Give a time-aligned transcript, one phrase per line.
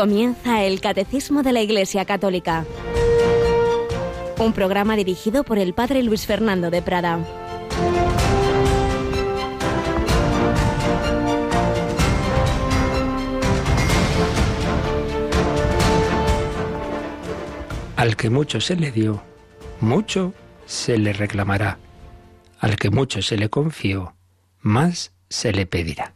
[0.00, 2.64] Comienza el Catecismo de la Iglesia Católica.
[4.38, 7.18] Un programa dirigido por el Padre Luis Fernando de Prada.
[17.96, 19.22] Al que mucho se le dio,
[19.80, 20.32] mucho
[20.64, 21.78] se le reclamará.
[22.58, 24.14] Al que mucho se le confió,
[24.62, 26.14] más se le pedirá.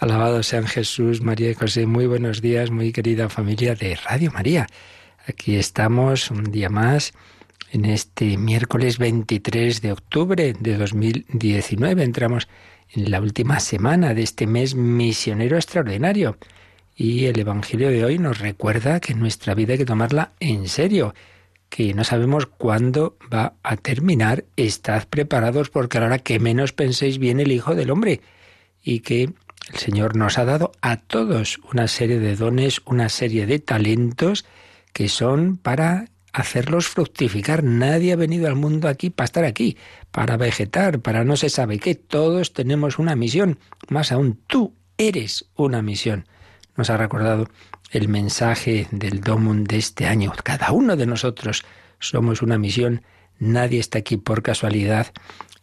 [0.00, 1.84] Alabado sean Jesús, María y José.
[1.84, 4.68] Muy buenos días, muy querida familia de Radio María.
[5.26, 7.14] Aquí estamos un día más
[7.72, 12.04] en este miércoles 23 de octubre de 2019.
[12.04, 12.46] Entramos
[12.92, 16.38] en la última semana de este mes misionero extraordinario.
[16.94, 21.12] Y el Evangelio de hoy nos recuerda que nuestra vida hay que tomarla en serio,
[21.70, 24.44] que no sabemos cuándo va a terminar.
[24.54, 28.20] Estad preparados porque a la hora que menos penséis viene el Hijo del Hombre
[28.84, 29.32] y que
[29.72, 34.44] el Señor nos ha dado a todos una serie de dones, una serie de talentos
[34.92, 37.62] que son para hacerlos fructificar.
[37.64, 39.76] Nadie ha venido al mundo aquí para estar aquí,
[40.10, 41.94] para vegetar, para no se sabe qué.
[41.94, 43.58] Todos tenemos una misión.
[43.88, 46.26] Más aún, tú eres una misión.
[46.76, 47.48] Nos ha recordado
[47.90, 50.32] el mensaje del Domum de este año.
[50.44, 51.64] Cada uno de nosotros
[51.98, 53.02] somos una misión.
[53.38, 55.08] Nadie está aquí por casualidad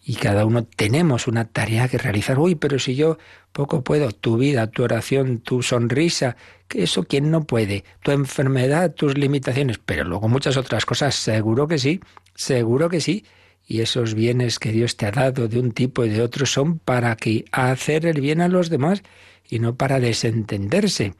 [0.08, 2.38] y cada uno tenemos una tarea que realizar.
[2.38, 3.18] Uy, pero si yo
[3.52, 8.94] poco puedo, tu vida, tu oración, tu sonrisa, que eso quién no puede, tu enfermedad,
[8.94, 12.02] tus limitaciones, pero luego muchas otras cosas, seguro que sí,
[12.36, 13.26] seguro que sí.
[13.68, 16.78] Y esos bienes que Dios te ha dado de un tipo y de otro son
[16.78, 19.02] para que hacer el bien a los demás
[19.50, 21.16] y no para desentenderse.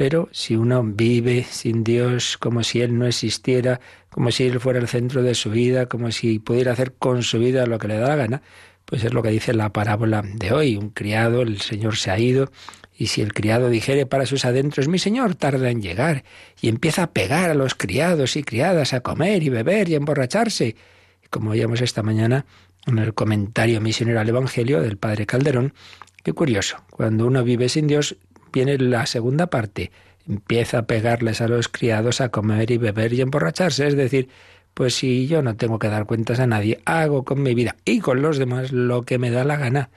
[0.00, 4.78] Pero si uno vive sin Dios como si Él no existiera, como si Él fuera
[4.78, 7.98] el centro de su vida, como si pudiera hacer con su vida lo que le
[7.98, 8.42] da la gana,
[8.86, 10.78] pues es lo que dice la parábola de hoy.
[10.78, 12.50] Un criado, el Señor se ha ido,
[12.96, 16.24] y si el criado dijere para sus adentros, mi señor tarda en llegar,
[16.62, 20.76] y empieza a pegar a los criados y criadas a comer y beber y emborracharse,
[21.28, 22.46] como oíamos esta mañana
[22.86, 25.74] en el comentario misionero al Evangelio del Padre Calderón,
[26.22, 28.16] qué curioso, cuando uno vive sin Dios,
[28.52, 29.90] viene la segunda parte.
[30.28, 33.86] Empieza a pegarles a los criados a comer y beber y emborracharse.
[33.86, 34.28] Es decir,
[34.74, 38.00] pues si yo no tengo que dar cuentas a nadie, hago con mi vida y
[38.00, 39.90] con los demás lo que me da la gana.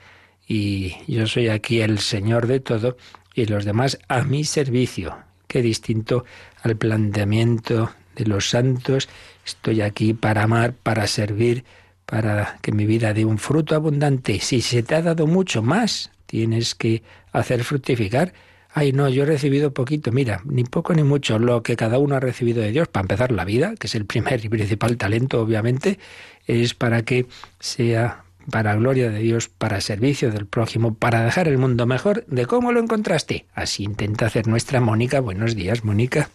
[0.46, 2.96] Y yo soy aquí el Señor de todo
[3.34, 5.16] y los demás a mi servicio.
[5.46, 6.24] Qué distinto
[6.62, 9.08] al planteamiento de los santos.
[9.44, 11.64] Estoy aquí para amar, para servir,
[12.06, 14.40] para que mi vida dé un fruto abundante.
[14.40, 17.02] Si se te ha dado mucho más, tienes que
[17.32, 18.32] hacer fructificar.
[18.72, 20.10] Ay, no, yo he recibido poquito.
[20.10, 21.38] Mira, ni poco ni mucho.
[21.38, 24.04] Lo que cada uno ha recibido de Dios, para empezar la vida, que es el
[24.04, 25.98] primer y principal talento, obviamente,
[26.46, 27.26] es para que
[27.60, 32.46] sea para gloria de Dios, para servicio del prójimo, para dejar el mundo mejor de
[32.46, 33.46] cómo lo encontraste.
[33.54, 35.20] Así intenta hacer nuestra Mónica.
[35.20, 36.30] Buenos días, Mónica.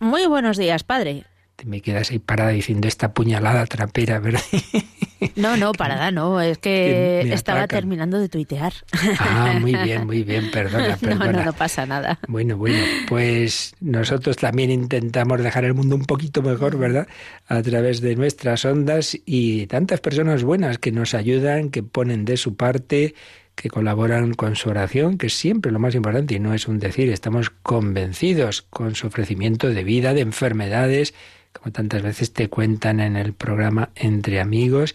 [0.00, 1.24] Muy buenos días, padre.
[1.56, 4.42] Te me quedas ahí parada diciendo esta puñalada trapera, ¿verdad?
[5.34, 8.74] No, no, parada no, es que estaba terminando de tuitear.
[9.18, 11.32] Ah, muy bien, muy bien, perdona, perdona.
[11.32, 12.18] No, no, no pasa nada.
[12.28, 12.78] Bueno, bueno,
[13.08, 17.08] pues nosotros también intentamos dejar el mundo un poquito mejor, ¿verdad?
[17.48, 22.36] A través de nuestras ondas y tantas personas buenas que nos ayudan, que ponen de
[22.36, 23.14] su parte,
[23.54, 26.78] que colaboran con su oración, que es siempre lo más importante y no es un
[26.78, 31.14] decir, estamos convencidos con su ofrecimiento de vida, de enfermedades,
[31.58, 34.94] como tantas veces te cuentan en el programa Entre Amigos,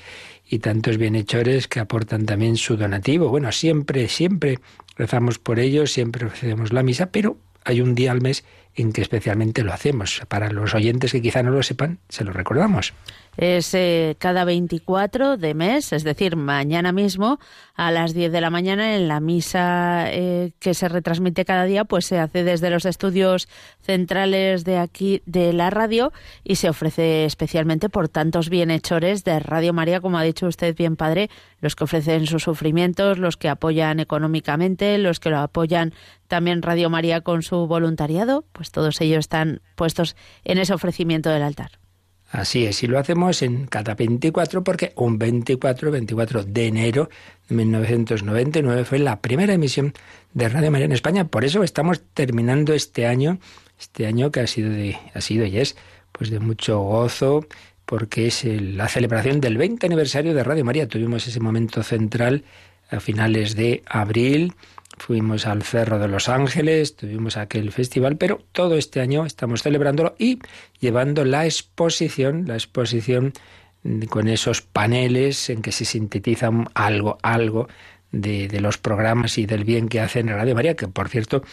[0.51, 3.29] y tantos bienhechores que aportan también su donativo.
[3.29, 4.59] Bueno, siempre, siempre
[4.97, 8.43] rezamos por ellos, siempre ofrecemos la misa, pero hay un día al mes
[8.75, 10.21] en que especialmente lo hacemos.
[10.27, 12.93] Para los oyentes que quizá no lo sepan, se lo recordamos.
[13.37, 17.39] Es eh, cada 24 de mes, es decir, mañana mismo
[17.75, 21.85] a las 10 de la mañana en la misa eh, que se retransmite cada día,
[21.85, 23.47] pues se hace desde los estudios
[23.81, 26.11] centrales de aquí de la radio
[26.43, 30.97] y se ofrece especialmente por tantos bienhechores de Radio María, como ha dicho usted bien,
[30.97, 31.29] padre,
[31.61, 35.93] los que ofrecen sus sufrimientos, los que apoyan económicamente, los que lo apoyan
[36.31, 41.43] también Radio María con su voluntariado, pues todos ellos están puestos en ese ofrecimiento del
[41.43, 41.71] altar.
[42.31, 47.09] Así es, y lo hacemos en cada 24 porque un 24, 24 de enero
[47.49, 49.93] de 1999 fue la primera emisión
[50.33, 51.27] de Radio María en España.
[51.27, 53.37] Por eso estamos terminando este año,
[53.77, 55.75] este año que ha sido, de, ha sido y es
[56.13, 57.45] pues de mucho gozo
[57.85, 60.87] porque es la celebración del 20 aniversario de Radio María.
[60.87, 62.45] Tuvimos ese momento central
[62.89, 64.53] a finales de abril
[65.01, 70.15] fuimos al Cerro de los Ángeles, tuvimos aquel festival, pero todo este año estamos celebrándolo
[70.17, 70.39] y
[70.79, 73.33] llevando la exposición, la exposición
[74.09, 77.67] con esos paneles en que se sintetiza algo, algo
[78.11, 81.43] de, los programas y del bien que hacen en Radio María, que por cierto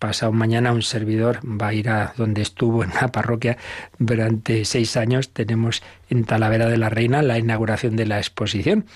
[0.00, 3.56] pasado mañana un servidor va a ir a donde estuvo en la parroquia
[3.98, 5.30] durante seis años.
[5.30, 8.86] Tenemos en Talavera de la Reina la inauguración de la exposición.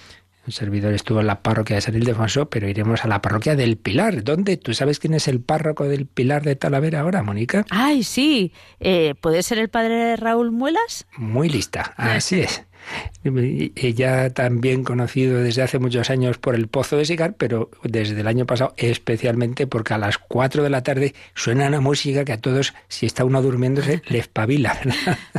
[0.50, 3.76] Un servidor estuvo en la parroquia de San Ildefonso, pero iremos a la parroquia del
[3.76, 4.25] Pilar.
[4.25, 4.56] ¿Dónde?
[4.56, 7.64] ¿Tú sabes quién es el párroco del Pilar de Talavera ahora, Mónica?
[7.70, 8.52] Ay, sí.
[8.81, 11.06] Eh, ¿Puede ser el padre Raúl Muelas?
[11.17, 12.64] Muy lista, así es.
[13.23, 18.27] Ella también conocido desde hace muchos años por el Pozo de Sigar, pero desde el
[18.27, 22.41] año pasado especialmente porque a las 4 de la tarde suena una música que a
[22.41, 24.79] todos, si está uno durmiéndose, le espabila.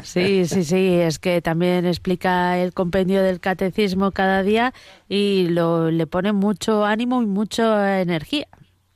[0.03, 4.73] Sí, sí, sí, es que también explica el compendio del catecismo cada día
[5.07, 8.47] y lo, le pone mucho ánimo y mucha energía.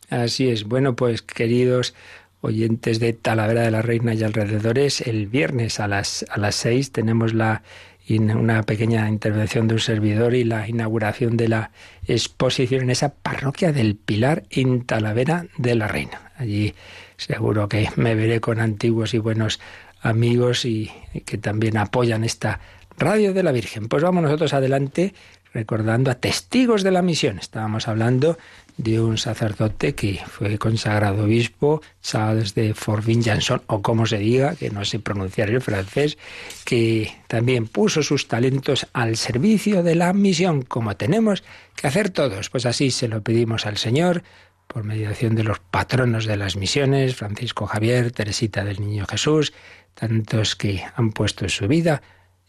[0.10, 0.66] Así es.
[0.66, 1.94] Bueno, pues queridos
[2.42, 6.92] oyentes de Talavera de la Reina y alrededores, el viernes a las, a las 6
[6.92, 7.64] tenemos la
[8.10, 11.72] una pequeña intervención de un servidor y la inauguración de la
[12.08, 16.32] exposición en esa parroquia del Pilar en Talavera de la Reina.
[16.38, 16.76] Allí
[17.18, 19.60] seguro que me veré con antiguos y buenos
[20.02, 20.92] amigos y
[21.26, 22.60] que también apoyan esta
[22.98, 23.88] radio de la Virgen.
[23.88, 25.14] Pues vamos nosotros adelante
[25.54, 27.40] recordando a testigos de la misión.
[27.40, 28.38] Estábamos hablando
[28.78, 34.56] de un sacerdote que fue consagrado obispo, Charles de Forbin Janson, o como se diga,
[34.56, 36.18] que no sé pronunciar el francés,
[36.66, 41.44] que también puso sus talentos al servicio de la misión, como tenemos
[41.76, 42.50] que hacer todos.
[42.50, 44.24] Pues así se lo pedimos al Señor,
[44.68, 49.54] por mediación de los patronos de las misiones, Francisco Javier, Teresita del Niño Jesús,
[49.94, 52.02] tantos que han puesto su vida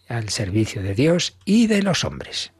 [0.08, 2.52] al servicio de Dios y de los hombres.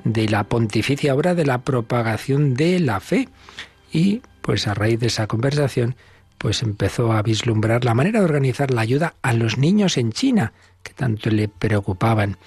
[0.03, 3.29] de la pontificia obra de la propagación de la fe.
[3.91, 5.95] Y pues a raíz de esa conversación,
[6.39, 10.53] pues empezó a vislumbrar la manera de organizar la ayuda a los niños en China,
[10.81, 12.37] que tanto le preocupaban.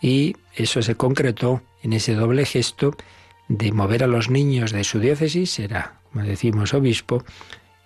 [0.00, 2.94] Y eso se concretó en ese doble gesto
[3.48, 7.24] de mover a los niños de su diócesis, era como decimos, obispo,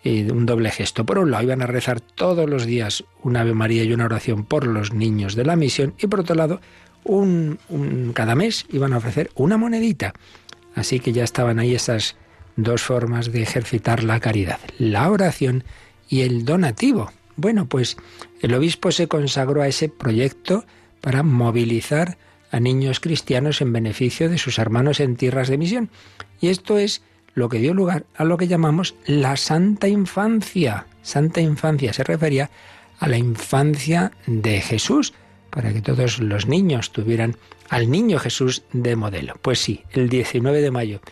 [0.05, 1.05] un doble gesto.
[1.05, 4.45] Por un lado, iban a rezar todos los días un Ave María y una oración
[4.45, 6.61] por los niños de la misión, y por otro lado,
[7.05, 7.59] un,
[8.15, 10.15] cada mes iban a ofrecer una monedita.
[10.75, 12.17] Así que ya estaban ahí esas
[12.57, 15.65] dos formas de ejercitar la caridad, la oración
[16.09, 17.11] y el donativo.
[17.37, 17.97] Bueno, pues
[18.41, 20.65] el obispo se consagró a ese proyecto
[21.01, 22.19] para movilizar
[22.51, 25.91] a niños cristianos en beneficio de sus hermanos en tierras de misión.
[26.41, 27.03] Y esto es
[27.37, 30.87] lo que dio lugar a lo que llamamos la Santa Infancia.
[31.03, 32.51] Santa Infancia se refería
[32.99, 35.13] a la infancia de Jesús,
[35.51, 37.37] para que todos los niños tuvieran
[37.69, 39.35] al niño Jesús de modelo.
[39.43, 41.03] Pues sí, el 19 de mayo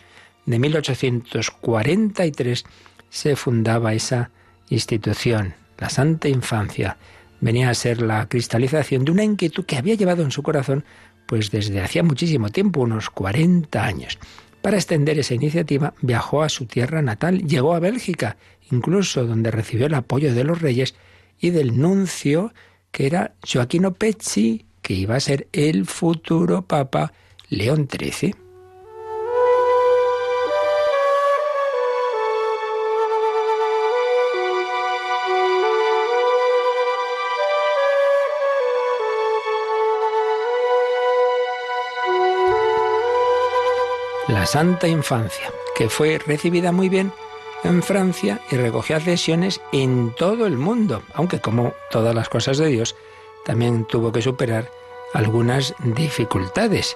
[0.47, 2.65] de 1843
[3.09, 4.31] se fundaba esa
[4.69, 6.97] institución, la Santa Infancia.
[7.39, 10.85] Venía a ser la cristalización de una inquietud que había llevado en su corazón
[11.25, 14.17] pues desde hacía muchísimo tiempo, unos 40 años.
[14.65, 18.37] Para extender esa iniciativa viajó a su tierra natal, llegó a Bélgica,
[18.71, 20.95] incluso donde recibió el apoyo de los reyes
[21.39, 22.51] y del nuncio,
[22.89, 27.13] que era Joaquino Pezzi, que iba a ser el futuro Papa
[27.47, 28.44] León XIII.
[44.45, 47.11] Santa Infancia, que fue recibida muy bien
[47.63, 52.67] en Francia y recogió adhesiones en todo el mundo, aunque como todas las cosas de
[52.67, 52.95] Dios,
[53.43, 54.69] también tuvo que superar
[55.13, 56.95] algunas dificultades.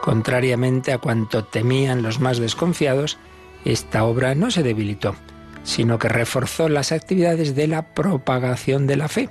[0.00, 3.18] Contrariamente a cuanto temían los más desconfiados,
[3.64, 5.14] esta obra no se debilitó,
[5.62, 9.28] sino que reforzó las actividades de la propagación de la fe,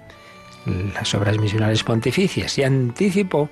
[0.94, 3.50] las obras misionales pontificias, y anticipó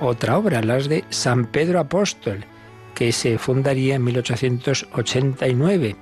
[0.00, 2.46] otra obra, las de San Pedro Apóstol,
[2.94, 5.96] que se fundaría en 1889,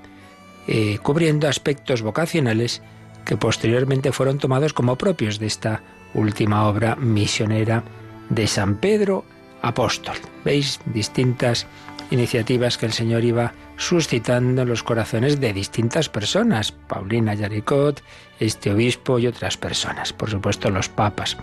[0.68, 2.82] eh, cubriendo aspectos vocacionales
[3.24, 5.82] que posteriormente fueron tomados como propios de esta
[6.14, 7.84] última obra misionera
[8.28, 9.24] de San Pedro
[9.62, 10.16] Apóstol.
[10.44, 11.66] Veis distintas
[12.10, 18.02] iniciativas que el Señor iba suscitando en los corazones de distintas personas, Paulina Yaricot,
[18.38, 21.36] este obispo y otras personas, por supuesto los papas.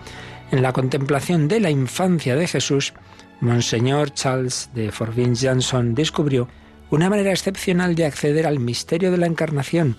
[0.50, 2.92] En la contemplación de la infancia de Jesús,
[3.40, 6.48] Monseñor Charles de Forbin Janson descubrió
[6.90, 9.96] una manera excepcional de acceder al misterio de la encarnación,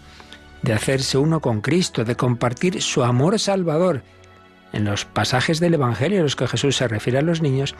[0.61, 4.03] de hacerse uno con Cristo, de compartir su amor salvador.
[4.73, 7.75] En los pasajes del Evangelio en los que Jesús se refiere a los niños,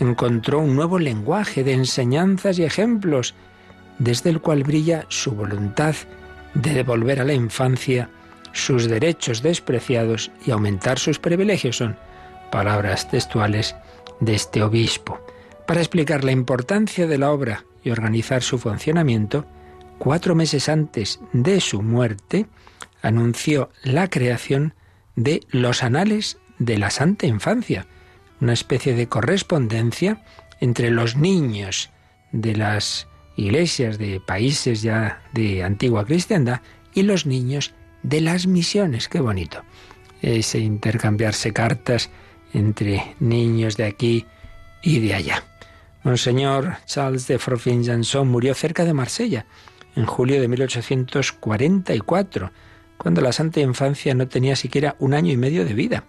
[0.00, 3.34] encontró un nuevo lenguaje de enseñanzas y ejemplos,
[3.98, 5.94] desde el cual brilla su voluntad
[6.54, 8.10] de devolver a la infancia
[8.52, 11.78] sus derechos despreciados y aumentar sus privilegios.
[11.78, 11.96] Son
[12.50, 13.74] palabras textuales
[14.20, 15.20] de este obispo.
[15.66, 19.46] Para explicar la importancia de la obra y organizar su funcionamiento,
[19.98, 22.46] cuatro meses antes de su muerte,
[23.02, 24.74] anunció la creación
[25.16, 27.86] de los Anales de la Santa Infancia,
[28.40, 30.22] una especie de correspondencia
[30.60, 31.90] entre los niños
[32.32, 36.60] de las iglesias de países ya de antigua cristiandad
[36.94, 39.08] y los niños de las misiones.
[39.08, 39.62] Qué bonito.
[40.22, 42.10] Ese intercambiarse cartas
[42.52, 44.26] entre niños de aquí
[44.82, 45.44] y de allá.
[46.02, 49.46] Monseñor Charles de Forfin-Janson murió cerca de Marsella
[49.96, 52.52] en julio de 1844,
[52.98, 56.04] cuando la Santa Infancia no tenía siquiera un año y medio de vida.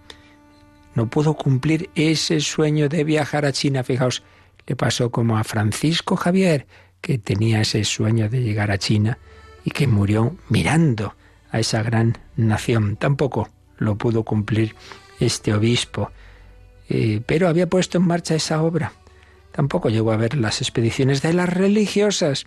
[0.94, 3.84] No pudo cumplir ese sueño de viajar a China.
[3.84, 4.24] Fijaos,
[4.65, 6.67] le pasó como a Francisco Javier,
[7.01, 9.17] que tenía ese sueño de llegar a China
[9.63, 11.15] y que murió mirando
[11.51, 12.98] a esa gran nación.
[12.98, 14.75] Tampoco lo pudo cumplir
[15.20, 16.12] este obispo,
[16.89, 18.94] eh, pero había puesto en marcha esa obra.
[19.51, 22.46] Tampoco llegó a ver las expediciones de las religiosas,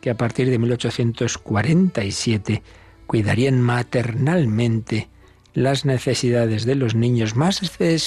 [0.00, 2.62] que a partir de 1847
[3.06, 5.08] cuidarían maternalmente
[5.52, 7.60] las necesidades de los niños más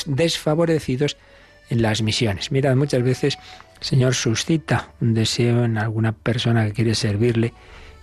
[0.06, 1.18] desfavorecidos
[1.70, 2.52] en las misiones.
[2.52, 3.38] Mirad, muchas veces
[3.80, 7.54] el Señor suscita un deseo en alguna persona que quiere servirle,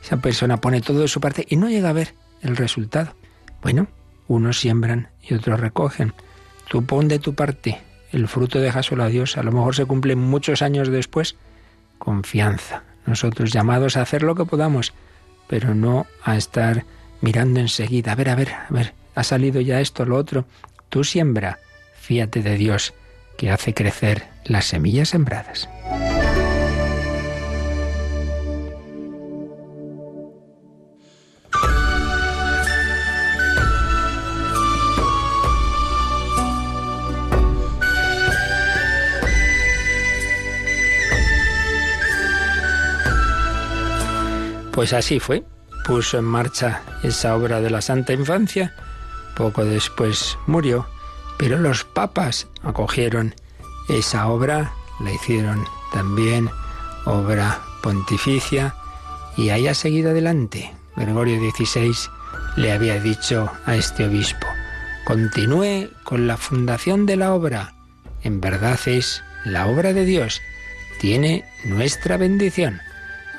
[0.03, 3.15] esa persona pone todo de su parte y no llega a ver el resultado.
[3.63, 3.89] Bueno,
[4.29, 6.15] unos siembran y otros recogen.
[6.71, 7.81] Tú pon de tu parte,
[8.13, 11.35] el fruto déjaselo a Dios, a lo mejor se cumple muchos años después.
[11.99, 14.93] Confianza, nosotros llamados a hacer lo que podamos,
[15.49, 16.85] pero no a estar
[17.23, 20.45] mirando enseguida, a ver, a ver, a ver, ha salido ya esto, lo otro.
[20.91, 21.59] Tú siembra,
[21.99, 22.95] fíate de Dios,
[23.37, 25.69] que hace crecer las semillas sembradas.
[44.81, 45.45] Pues así fue.
[45.85, 48.75] Puso en marcha esa obra de la Santa Infancia.
[49.37, 50.87] Poco después murió.
[51.37, 53.35] Pero los papas acogieron
[53.91, 56.49] esa obra, la hicieron también
[57.05, 58.75] obra pontificia
[59.37, 60.73] y ahí ha seguido adelante.
[60.97, 61.95] Gregorio XVI
[62.57, 64.47] le había dicho a este obispo,
[65.05, 67.75] continúe con la fundación de la obra.
[68.23, 70.41] En verdad es la obra de Dios.
[71.03, 72.81] Tiene nuestra bendición.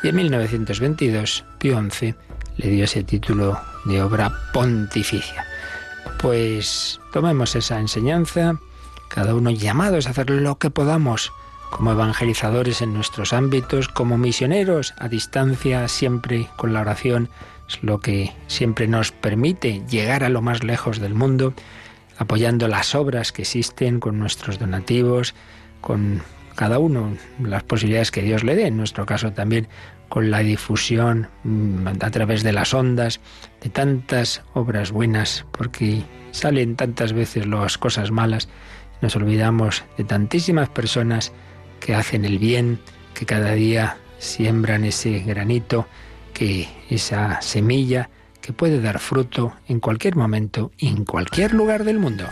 [0.04, 2.16] Y en 1922, Pío XI
[2.58, 5.46] le dio ese título de obra pontificia.
[6.20, 8.58] Pues tomemos esa enseñanza,
[9.10, 11.32] cada uno llamados a hacer lo que podamos
[11.72, 17.30] como evangelizadores en nuestros ámbitos, como misioneros a distancia, siempre con la oración,
[17.68, 21.54] es lo que siempre nos permite llegar a lo más lejos del mundo,
[22.18, 25.34] apoyando las obras que existen con nuestros donativos,
[25.80, 26.22] con
[26.62, 29.68] cada uno las posibilidades que Dios le dé, en nuestro caso también
[30.10, 33.20] con la difusión mm, a través de las ondas
[33.62, 38.48] de tantas obras buenas, porque salen tantas veces las cosas malas,
[39.02, 41.34] nos olvidamos de tantísimas personas
[41.80, 42.78] que hacen el bien,
[43.16, 45.88] que cada día siembran ese granito,
[46.32, 52.26] que esa semilla que puede dar fruto en cualquier momento en cualquier lugar del mundo.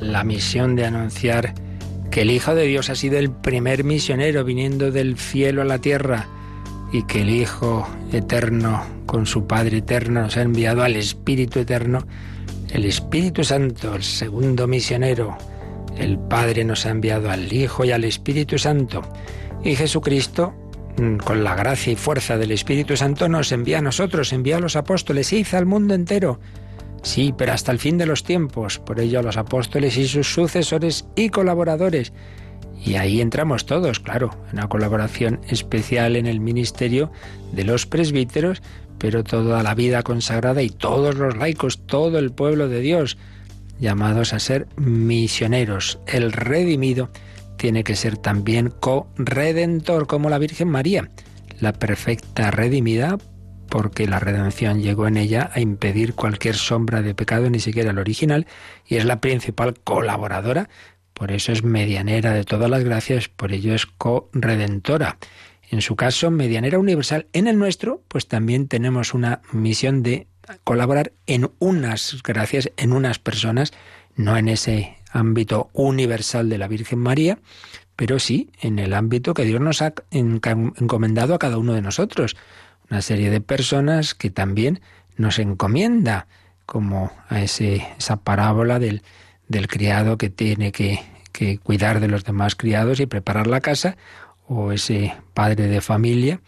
[0.00, 1.54] La misión de anunciar
[2.10, 5.78] que el Hijo de Dios ha sido el primer misionero viniendo del cielo a la
[5.78, 6.28] tierra
[6.92, 12.06] y que el Hijo eterno con su Padre eterno nos ha enviado al Espíritu eterno,
[12.70, 15.38] el Espíritu Santo, el segundo misionero.
[15.96, 19.00] El Padre nos ha enviado al Hijo y al Espíritu Santo.
[19.64, 20.52] Y Jesucristo,
[20.98, 24.60] mm, con la gracia y fuerza del Espíritu Santo, nos envía a nosotros, envía a
[24.60, 26.40] los apóstoles hizo al mundo entero.
[27.04, 28.78] Sí, pero hasta el fin de los tiempos.
[28.78, 32.12] Por ello los apóstoles y sus sucesores y colaboradores.
[32.82, 37.12] Y ahí entramos todos, claro, en una colaboración especial en el ministerio
[37.52, 38.62] de los presbíteros,
[38.98, 43.18] pero toda la vida consagrada y todos los laicos, todo el pueblo de Dios,
[43.78, 45.98] llamados a ser misioneros.
[46.06, 47.10] El redimido
[47.58, 51.10] tiene que ser también co-redentor, como la Virgen María,
[51.60, 53.18] la perfecta redimida
[53.74, 57.98] porque la redención llegó en ella a impedir cualquier sombra de pecado, ni siquiera el
[57.98, 58.46] original,
[58.86, 60.68] y es la principal colaboradora,
[61.12, 65.18] por eso es medianera de todas las gracias, por ello es co-redentora.
[65.72, 67.26] En su caso, medianera universal.
[67.32, 70.28] En el nuestro, pues también tenemos una misión de
[70.62, 73.72] colaborar en unas gracias, en unas personas,
[74.14, 77.40] no en ese ámbito universal de la Virgen María,
[77.96, 82.36] pero sí en el ámbito que Dios nos ha encomendado a cada uno de nosotros
[82.90, 84.80] una serie de personas que también
[85.16, 86.26] nos encomienda,
[86.66, 89.02] como a ese, esa parábola del,
[89.48, 91.00] del criado que tiene que,
[91.32, 93.96] que cuidar de los demás criados y preparar la casa,
[94.46, 96.40] o ese padre de familia,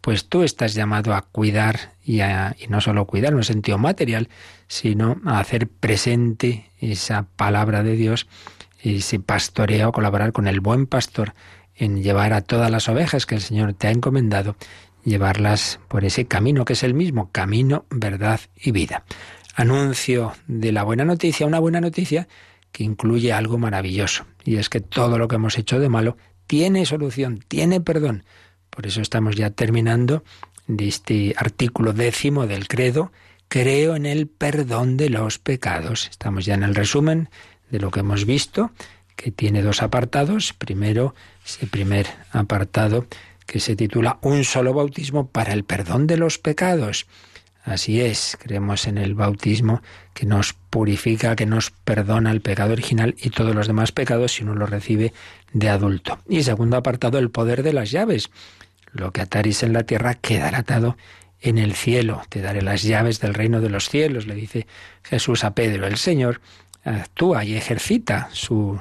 [0.00, 3.78] pues tú estás llamado a cuidar y, a, y no solo cuidar en un sentido
[3.78, 4.28] material,
[4.68, 8.26] sino a hacer presente esa palabra de Dios,
[8.82, 11.34] ese pastoreo, colaborar con el buen pastor
[11.74, 14.56] en llevar a todas las ovejas que el Señor te ha encomendado
[15.04, 19.04] llevarlas por ese camino que es el mismo, camino, verdad y vida.
[19.54, 22.26] Anuncio de la buena noticia, una buena noticia
[22.72, 26.86] que incluye algo maravilloso, y es que todo lo que hemos hecho de malo tiene
[26.86, 28.24] solución, tiene perdón.
[28.70, 30.24] Por eso estamos ya terminando
[30.66, 33.12] de este artículo décimo del credo,
[33.48, 36.08] creo en el perdón de los pecados.
[36.10, 37.28] Estamos ya en el resumen
[37.70, 38.72] de lo que hemos visto,
[39.14, 40.52] que tiene dos apartados.
[40.52, 41.14] Primero,
[41.44, 43.06] ese primer apartado
[43.46, 47.06] que se titula Un solo bautismo para el perdón de los pecados.
[47.64, 49.80] Así es, creemos en el bautismo
[50.12, 54.42] que nos purifica, que nos perdona el pecado original y todos los demás pecados si
[54.42, 55.14] uno lo recibe
[55.54, 56.18] de adulto.
[56.28, 58.30] Y segundo apartado, el poder de las llaves.
[58.92, 60.98] Lo que ataris en la tierra quedará atado
[61.40, 62.22] en el cielo.
[62.28, 64.66] Te daré las llaves del reino de los cielos, le dice
[65.02, 65.86] Jesús a Pedro.
[65.86, 66.42] El Señor
[66.84, 68.80] actúa y ejercita su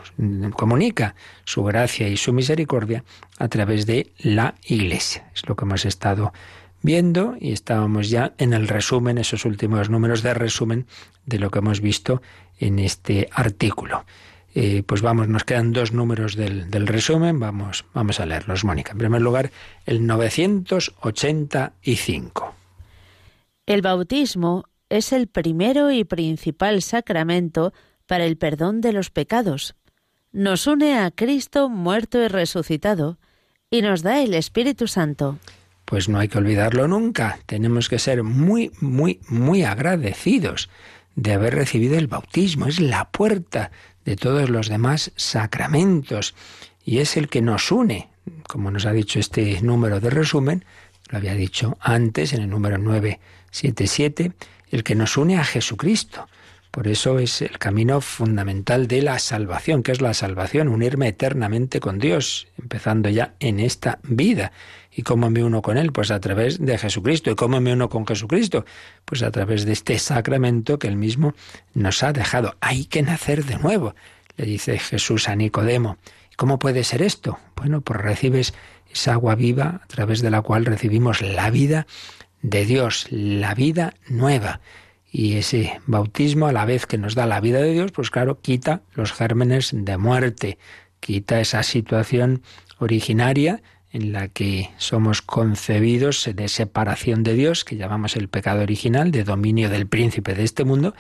[0.56, 3.04] comunica su gracia y su misericordia
[3.40, 5.30] a través de la Iglesia.
[5.34, 6.34] Es lo que hemos estado
[6.82, 10.86] viendo y estábamos ya en el resumen, esos últimos números de resumen
[11.26, 12.22] de lo que hemos visto
[12.60, 14.04] en este artículo.
[14.56, 18.92] Eh, pues vamos, nos quedan dos números del, del, resumen, vamos, vamos a leerlos, Mónica.
[18.92, 19.50] En primer lugar,
[19.88, 22.54] el 985.
[23.66, 27.74] El bautismo es el primero y principal sacramento
[28.06, 29.76] para el perdón de los pecados.
[30.32, 33.18] Nos une a Cristo muerto y resucitado
[33.70, 35.38] y nos da el Espíritu Santo.
[35.86, 37.40] Pues no hay que olvidarlo nunca.
[37.46, 40.70] Tenemos que ser muy, muy, muy agradecidos
[41.16, 42.68] de haber recibido el bautismo.
[42.68, 43.72] Es la puerta
[44.06, 46.36] de todos los demás sacramentos
[46.84, 48.10] y es el que nos une.
[48.48, 50.66] Como nos ha dicho este número de resumen,
[51.10, 54.32] lo había dicho antes en el número 977,
[54.72, 56.28] el que nos une a Jesucristo.
[56.74, 59.84] Por eso es el camino fundamental de la salvación.
[59.84, 60.68] que es la salvación?
[60.68, 64.52] Unirme eternamente con Dios, empezando ya en esta vida.
[64.92, 65.92] ¿Y cómo me uno con Él?
[65.92, 67.30] Pues a través de Jesucristo.
[67.30, 68.66] ¿Y cómo me uno con Jesucristo?
[69.06, 71.36] Pues a través de este sacramento que Él mismo
[71.76, 72.56] nos ha dejado.
[72.60, 73.94] Hay que nacer de nuevo,
[74.36, 75.98] le dice Jesús a Nicodemo.
[76.32, 77.38] ¿Y cómo puede ser esto?
[77.56, 78.56] Bueno, pues recibes
[78.92, 81.86] esa agua viva a través de la cual recibimos la vida
[82.42, 84.60] de Dios, la vida nueva.
[85.16, 88.42] Y ese bautismo, a la vez que nos da la vida de Dios, pues claro,
[88.42, 90.58] quita los gérmenes de muerte,
[91.00, 92.42] quita esa situación
[92.80, 99.12] originaria en la que somos concebidos de separación de Dios, que llamamos el pecado original,
[99.12, 100.96] de dominio del príncipe de este mundo,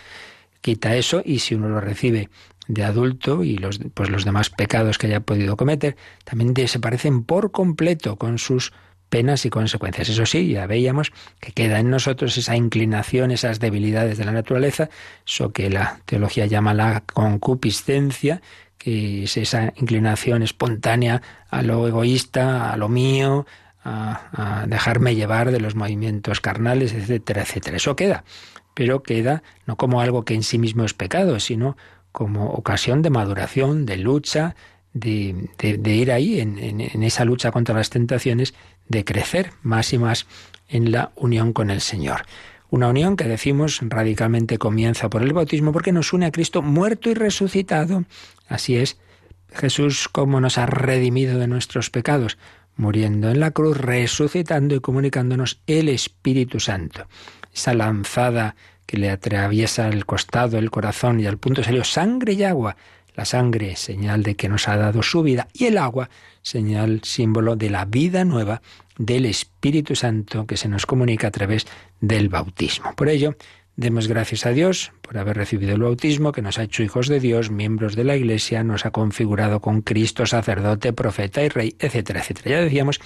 [0.61, 2.29] quita eso y si uno lo recibe
[2.67, 7.23] de adulto y los, pues los demás pecados que haya podido cometer, también se parecen
[7.23, 8.73] por completo con sus
[9.13, 10.09] penas y consecuencias.
[10.09, 14.89] Eso sí, ya veíamos que queda en nosotros esa inclinación, esas debilidades de la naturaleza,
[15.23, 18.41] eso que la teología llama la concupiscencia,
[18.79, 21.21] que es esa inclinación espontánea
[21.51, 23.45] a lo egoísta, a lo mío,
[23.83, 27.77] a, dejarme llevar de los movimientos carnales, etcétera, etcétera.
[27.77, 28.23] Eso queda,
[28.73, 31.77] pero queda no como algo que en sí mismo es pecado, sino
[32.11, 34.55] como ocasión de maduración, de lucha,
[34.93, 35.49] de,
[35.85, 38.53] ir ahí en, esa lucha contra las tentaciones,
[38.87, 40.27] de crecer más y más
[40.67, 42.25] en la unión con el Señor.
[42.69, 47.09] Una unión que decimos radicalmente comienza por el bautismo porque nos une a Cristo muerto
[47.09, 48.05] y resucitado.
[48.47, 48.97] Así es,
[49.53, 52.39] Jesús como nos ha redimido de nuestros pecados,
[52.75, 57.07] muriendo en la cruz, resucitando y comunicándonos el Espíritu Santo.
[57.53, 58.55] Esa lanzada
[58.87, 62.75] que le atraviesa el costado, el corazón y al punto salió sangre y agua.
[63.15, 66.09] La sangre, señal de que nos ha dado su vida, y el agua,
[66.41, 68.61] señal, símbolo de la vida nueva
[68.97, 71.65] del Espíritu Santo que se nos comunica a través
[72.01, 72.95] del bautismo.
[72.95, 73.35] Por ello,
[73.75, 77.19] demos gracias a Dios por haber recibido el bautismo, que nos ha hecho hijos de
[77.19, 82.21] Dios, miembros de la Iglesia, nos ha configurado con Cristo, sacerdote, profeta y rey, etcétera,
[82.21, 82.49] etcétera.
[82.51, 82.99] Ya decíamos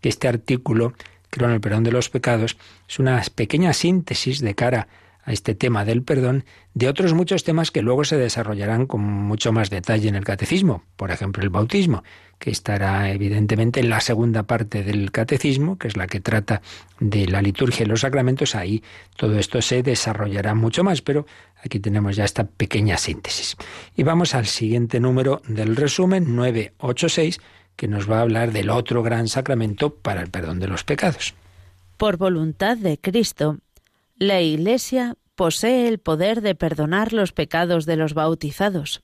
[0.00, 0.94] que este artículo,
[1.30, 2.56] creo en el perdón de los pecados,
[2.88, 7.70] es una pequeña síntesis de cara a este tema del perdón de otros muchos temas
[7.70, 12.02] que luego se desarrollarán con mucho más detalle en el catecismo, por ejemplo el bautismo,
[12.38, 16.62] que estará evidentemente en la segunda parte del catecismo, que es la que trata
[17.00, 18.82] de la liturgia y los sacramentos, ahí
[19.16, 21.26] todo esto se desarrollará mucho más, pero
[21.62, 23.56] aquí tenemos ya esta pequeña síntesis.
[23.96, 27.40] Y vamos al siguiente número del resumen, 986,
[27.76, 31.34] que nos va a hablar del otro gran sacramento para el perdón de los pecados.
[31.96, 33.58] Por voluntad de Cristo,
[34.28, 39.02] la Iglesia posee el poder de perdonar los pecados de los bautizados,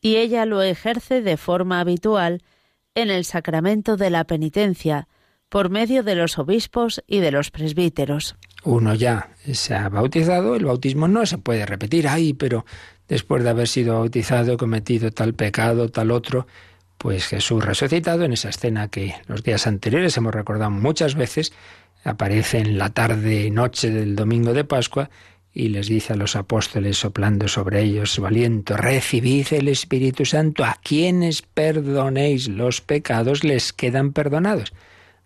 [0.00, 2.42] y ella lo ejerce de forma habitual
[2.94, 5.08] en el sacramento de la penitencia,
[5.48, 8.36] por medio de los obispos y de los presbíteros.
[8.62, 12.64] Uno ya se ha bautizado, el bautismo no se puede repetir, ahí, pero
[13.08, 16.46] después de haber sido bautizado, cometido tal pecado, tal otro,
[16.98, 21.52] pues Jesús resucitado en esa escena que los días anteriores hemos recordado muchas veces,
[22.04, 25.10] aparece en la tarde noche del domingo de Pascua
[25.52, 30.64] y les dice a los apóstoles soplando sobre ellos su aliento, recibid el Espíritu Santo,
[30.64, 34.72] a quienes perdonéis los pecados les quedan perdonados,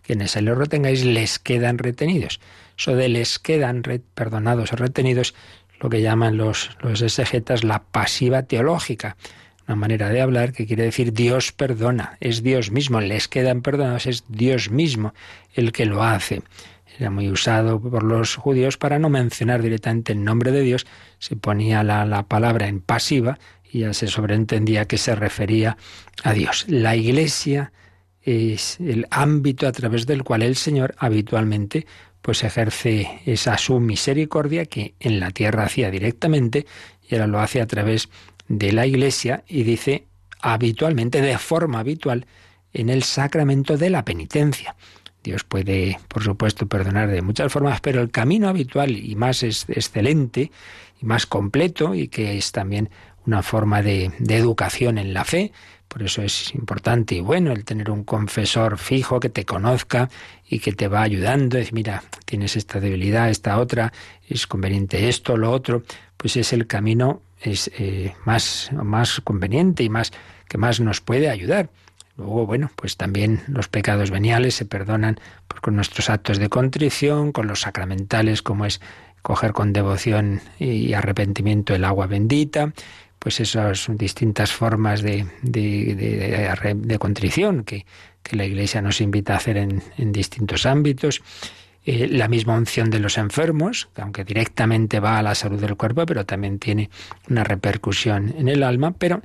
[0.02, 2.40] quienes se los retengáis les quedan retenidos.
[2.78, 3.82] Eso de les quedan
[4.14, 5.34] perdonados o retenidos,
[5.80, 9.16] lo que llaman los, los exegetas la pasiva teológica,
[9.66, 14.06] una manera de hablar que quiere decir Dios perdona, es Dios mismo, les quedan perdonados,
[14.06, 15.14] es Dios mismo
[15.54, 16.42] el que lo hace.
[16.98, 20.86] Era muy usado por los judíos para no mencionar directamente el nombre de Dios,
[21.18, 23.38] se ponía la, la palabra en pasiva
[23.70, 25.76] y ya se sobreentendía que se refería
[26.22, 26.66] a Dios.
[26.68, 27.72] La Iglesia
[28.22, 31.86] es el ámbito a través del cual el Señor habitualmente
[32.22, 36.64] pues ejerce esa su misericordia que en la tierra hacía directamente
[37.06, 40.06] y ahora lo hace a través de la Iglesia y dice
[40.40, 42.26] habitualmente, de forma habitual,
[42.74, 44.76] en el sacramento de la penitencia.
[45.22, 50.50] Dios puede, por supuesto, perdonar de muchas formas, pero el camino habitual y más excelente
[51.00, 52.90] y más completo y que es también
[53.24, 55.50] una forma de, de, educación en la fe.
[55.88, 60.10] Por eso es importante y bueno el tener un confesor fijo que te conozca
[60.46, 61.56] y que te va ayudando.
[61.56, 63.94] Es, mira, tienes esta debilidad, esta otra,
[64.28, 65.84] es conveniente esto, lo otro.
[66.18, 70.12] Pues es el camino es eh, más, más conveniente y más
[70.48, 71.70] que más nos puede ayudar.
[72.16, 77.32] Luego, bueno, pues también los pecados veniales se perdonan pues, con nuestros actos de contrición,
[77.32, 78.80] con los sacramentales, como es
[79.22, 82.72] coger con devoción y arrepentimiento el agua bendita,
[83.18, 87.86] pues esas distintas formas de, de, contrición que,
[88.22, 91.22] que, la Iglesia nos invita a hacer en distintos ámbitos.
[91.86, 95.76] Eh, la misma unción de los enfermos, que aunque directamente va a la salud del
[95.76, 96.88] cuerpo, pero también tiene
[97.28, 99.20] una repercusión en el alma, pero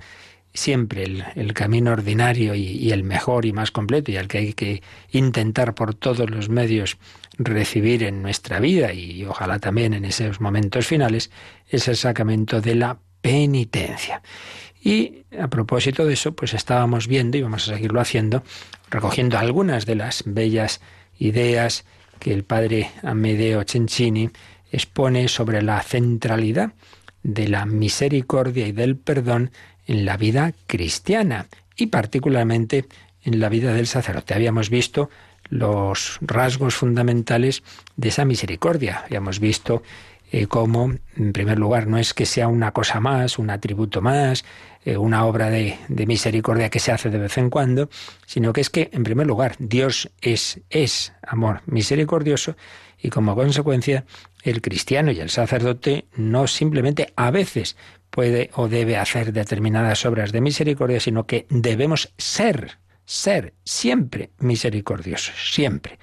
[0.53, 4.81] siempre el, camino ordinario y, el mejor y más completo y al que hay que
[5.11, 6.97] intentar por todos los medios
[7.37, 11.31] recibir en nuestra vida y ojalá también en esos momentos finales
[11.69, 14.21] es el sacramento de la penitencia.
[14.81, 18.43] Y a propósito de eso, pues estábamos viendo y vamos a seguirlo haciendo,
[18.89, 20.81] recogiendo algunas de las bellas
[21.19, 21.85] ideas
[22.19, 24.29] que el padre Amedeo Cencini
[24.71, 26.73] expone sobre la centralidad
[27.23, 29.51] de la misericordia y del perdón
[29.87, 32.85] en la vida cristiana y particularmente
[33.23, 34.33] en la vida del sacerdote.
[34.33, 35.09] Habíamos visto
[35.49, 37.63] los rasgos fundamentales
[37.97, 39.03] de esa misericordia.
[39.05, 39.81] Habíamos visto
[40.31, 44.45] eh, cómo, en primer lugar, no es que sea una cosa más, un atributo más,
[44.85, 47.89] eh, una obra de, misericordia que se hace de vez en cuando,
[48.25, 52.55] sino que es que, en primer lugar, Dios es, es amor misericordioso
[52.97, 54.05] y como consecuencia
[54.43, 57.75] el cristiano y el sacerdote no simplemente a veces
[58.09, 65.53] puede o debe hacer determinadas obras de misericordia, sino que debemos ser, ser siempre misericordiosos,
[65.53, 65.99] siempre.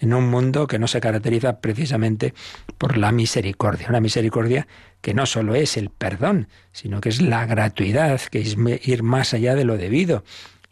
[0.00, 2.34] En un mundo que no se caracteriza precisamente
[2.78, 3.86] por la misericordia.
[3.88, 4.66] Una misericordia
[5.00, 9.34] que no solo es el perdón, sino que es la gratuidad, que es ir más
[9.34, 10.24] allá de lo debido,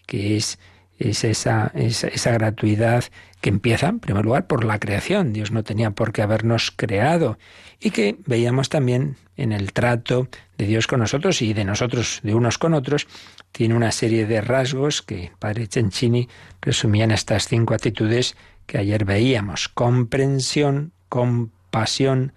[0.06, 0.58] que es,
[0.98, 3.04] es esa, esa, esa gratuidad
[3.40, 5.32] que empieza, en primer lugar, por la creación.
[5.32, 7.38] Dios no tenía por qué habernos creado.
[7.80, 12.34] Y que veíamos también en el trato de Dios con nosotros y de nosotros de
[12.34, 13.06] unos con otros,
[13.52, 16.28] tiene una serie de rasgos que Padre Cencini
[16.60, 18.36] resumía en estas cinco actitudes
[18.68, 19.68] que ayer veíamos.
[19.68, 22.34] Comprensión, compasión,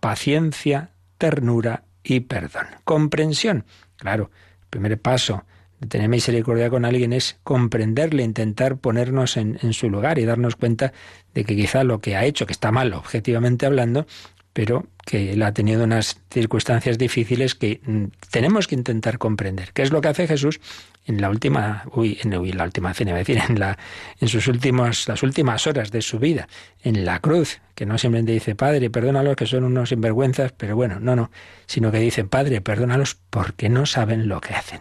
[0.00, 2.66] paciencia, ternura y perdón.
[2.84, 3.64] Comprensión.
[3.96, 4.30] Claro,
[4.62, 5.44] el primer paso
[5.80, 10.54] de tener misericordia con alguien es comprenderle, intentar ponernos en, en, su lugar y darnos
[10.56, 10.92] cuenta
[11.34, 14.06] de que quizá lo que ha hecho, que está mal objetivamente hablando,
[14.52, 19.72] pero que él ha tenido unas circunstancias difíciles que mm, tenemos que intentar comprender.
[19.72, 20.60] ¿Qué es lo que hace Jesús
[21.06, 23.38] en la última, uy, en la última cena, decir,
[24.20, 26.48] en sus últimos, las últimas horas de su vida,
[26.82, 31.00] en la cruz, que no simplemente dice Padre, perdónalos que son unos sinvergüenzas, pero bueno,
[31.00, 31.30] no, no,
[31.66, 34.80] sino que dice Padre, perdónalos porque no saben lo que hacen.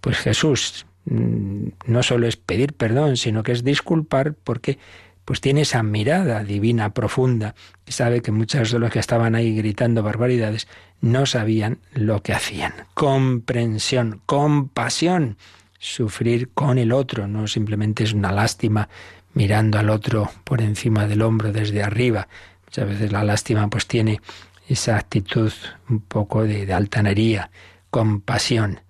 [0.00, 4.78] Pues Jesús mm, no solo es pedir perdón, sino que es disculpar porque
[5.24, 9.56] pues tiene esa mirada divina profunda y sabe que muchos de los que estaban ahí
[9.56, 10.68] gritando barbaridades
[11.00, 12.72] no sabían lo que hacían.
[12.94, 15.36] Comprensión, compasión,
[15.78, 18.88] sufrir con el otro, no simplemente es una lástima
[19.34, 22.28] mirando al otro por encima del hombro desde arriba.
[22.64, 24.20] Muchas veces la lástima pues tiene
[24.68, 25.52] esa actitud
[25.88, 27.50] un poco de, de altanería,
[27.90, 28.80] compasión,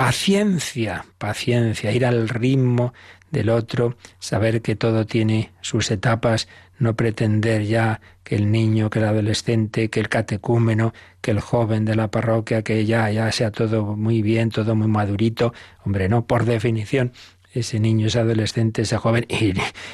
[0.00, 2.94] paciencia, paciencia, ir al ritmo
[3.30, 9.00] del otro, saber que todo tiene sus etapas, no pretender ya que el niño, que
[9.00, 13.50] el adolescente, que el catecúmeno, que el joven de la parroquia, que ya, ya sea
[13.50, 15.52] todo muy bien, todo muy madurito.
[15.84, 17.12] Hombre, no, por definición,
[17.52, 19.52] ese niño, ese adolescente, ese joven, y,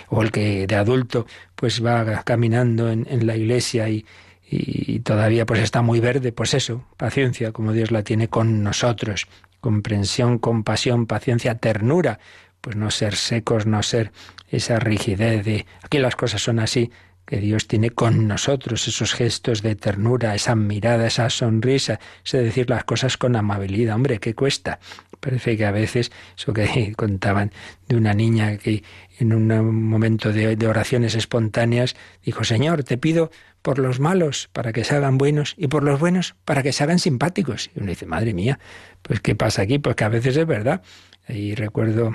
[0.09, 4.07] o el que de adulto, pues va caminando en, la iglesia y,
[4.49, 9.27] y todavía pues está muy verde, pues eso, paciencia, como Dios la tiene con nosotros,
[9.67, 12.21] comprensión, compasión, paciencia, ternura,
[12.61, 14.13] pues no ser secos, no ser
[14.49, 16.93] esa rigidez de aquí las cosas son así,
[17.27, 22.71] que Dios tiene con nosotros, esos gestos de ternura, esa mirada, esa sonrisa, ese decir
[22.71, 23.97] las cosas con amabilidad.
[23.97, 24.79] Hombre, ¿qué cuesta?
[25.19, 27.51] Parece que a veces, eso que contaban
[27.89, 28.85] de una niña que
[29.19, 29.49] en un
[29.89, 33.33] momento de, de oraciones espontáneas dijo, Señor, te pido
[33.67, 36.85] por los malos para que se hagan buenos y por los buenos para que se
[36.85, 37.69] hagan simpáticos.
[37.75, 38.61] Y uno dice, madre mía,
[39.03, 39.81] pues ¿qué pasa aquí?
[39.81, 40.83] Pues que a veces es verdad.
[41.29, 42.15] Y recuerdo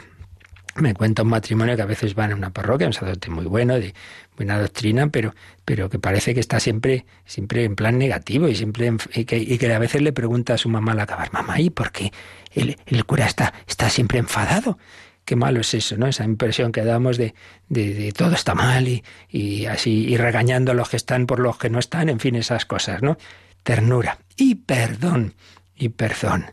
[0.76, 3.78] me cuenta un matrimonio que a veces van a una parroquia, un sacerdote muy bueno,
[3.78, 3.94] de
[4.38, 5.36] buena doctrina, pero,
[5.66, 9.58] pero que parece que está siempre, siempre en plan negativo y siempre y que, y
[9.58, 12.14] que, a veces le pregunta a su mamá al acabar, mamá, ¿y por qué
[12.54, 14.78] el, el cura está, está siempre enfadado?
[15.26, 16.08] Qué malo es eso, ¿no?
[16.08, 17.34] Esa impresión que damos de,
[17.70, 21.58] de, todo está mal y, y así, y regañando a los que están por los
[21.58, 23.18] que no están, en fin, esas cosas, ¿no?
[23.64, 25.36] Ternura y perdón,
[25.76, 26.46] y perdón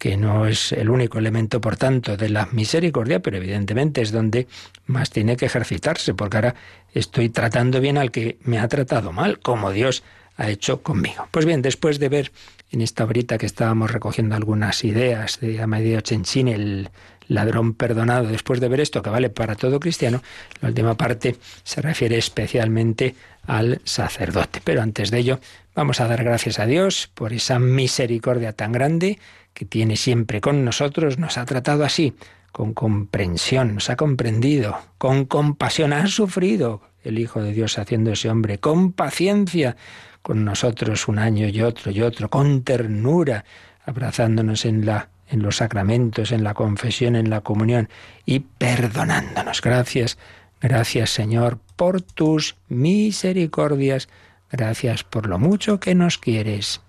[0.00, 4.48] que no es el único elemento, por tanto, de la misericordia, pero evidentemente es donde
[4.86, 6.54] más tiene que ejercitarse, porque ahora
[6.94, 10.02] estoy tratando bien al que me ha tratado mal, como Dios
[10.38, 11.28] ha hecho conmigo.
[11.30, 12.32] Pues bien, después de ver
[12.70, 16.88] en esta horita que estábamos recogiendo algunas ideas de Amadeo Cencini, el
[17.30, 20.22] ladrón perdonado, después de ver esto que vale para todo cristiano,
[20.60, 23.14] la última parte se refiere especialmente
[23.46, 24.60] al sacerdote.
[24.62, 25.40] Pero antes de ello,
[25.74, 29.18] vamos a dar gracias a Dios por esa misericordia tan grande
[29.54, 32.14] que tiene siempre con nosotros, nos ha tratado así,
[32.52, 38.28] con comprensión, nos ha comprendido, con compasión, ha sufrido el Hijo de Dios haciendo ese
[38.28, 39.76] hombre, con paciencia
[40.22, 43.44] con nosotros un año y otro y otro, con ternura,
[43.86, 47.88] abrazándonos en la en los sacramentos, en la confesión, en la comunión
[48.26, 49.62] y perdonándonos.
[49.62, 50.18] Gracias,
[50.60, 54.08] gracias Señor por tus misericordias,
[54.50, 56.82] gracias por lo mucho que nos quieres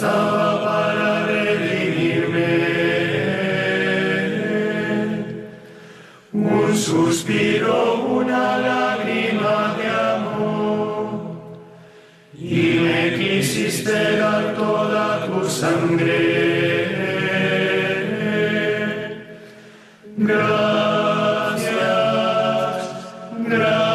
[0.00, 2.48] pasaba para redimirme.
[6.32, 11.06] Un suspiro, una lágrima de amor,
[12.32, 16.18] y me quisiste dar toda tu sangre.
[20.16, 21.60] Gracias,
[23.48, 23.89] gracias.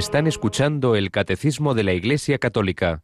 [0.00, 3.02] Están escuchando el Catecismo de la Iglesia Católica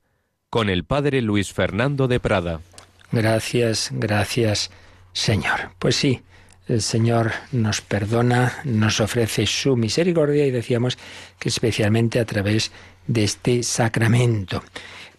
[0.49, 2.63] con el Padre Luis Fernando de Prada.
[3.13, 4.71] Gracias, gracias,
[5.13, 5.73] Señor.
[5.79, 6.23] Pues sí,
[6.67, 10.97] el Señor nos perdona, nos ofrece su misericordia y decíamos
[11.39, 12.73] que especialmente a través
[13.07, 14.65] de este sacramento.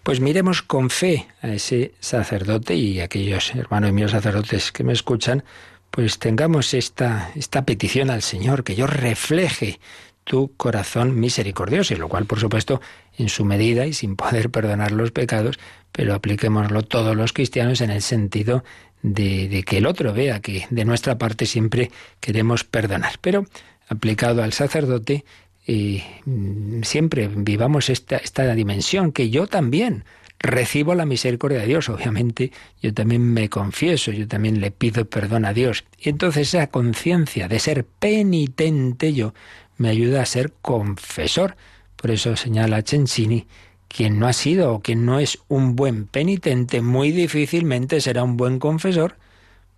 [0.01, 5.43] Pues miremos con fe a ese sacerdote y aquellos hermanos míos sacerdotes que me escuchan,
[5.91, 9.79] pues tengamos esta, esta petición al Señor, que yo refleje
[10.27, 12.81] tu corazón misericordioso, y lo cual, por supuesto,
[13.17, 15.57] en su medida y sin poder perdonar los pecados,
[15.93, 18.65] pero apliquémoslo todos los cristianos en el sentido
[19.01, 23.13] de, que el otro vea que de nuestra parte siempre queremos perdonar.
[23.21, 23.45] Pero
[23.87, 25.23] aplicado al sacerdote,
[25.65, 30.03] mm, siempre vivamos esta, esta dimensión, que yo también
[30.39, 31.87] recibo la misericordia de Dios.
[31.87, 35.85] Obviamente, yo también me confieso, yo también le pido perdón a Dios.
[35.97, 39.33] Y entonces esa conciencia de ser penitente yo
[39.77, 41.55] me ayuda a ser confesor.
[41.95, 43.47] Por eso señala Cencini,
[43.87, 48.37] quien no ha sido o quien no es un buen penitente, muy difícilmente será un
[48.37, 49.15] buen confesor,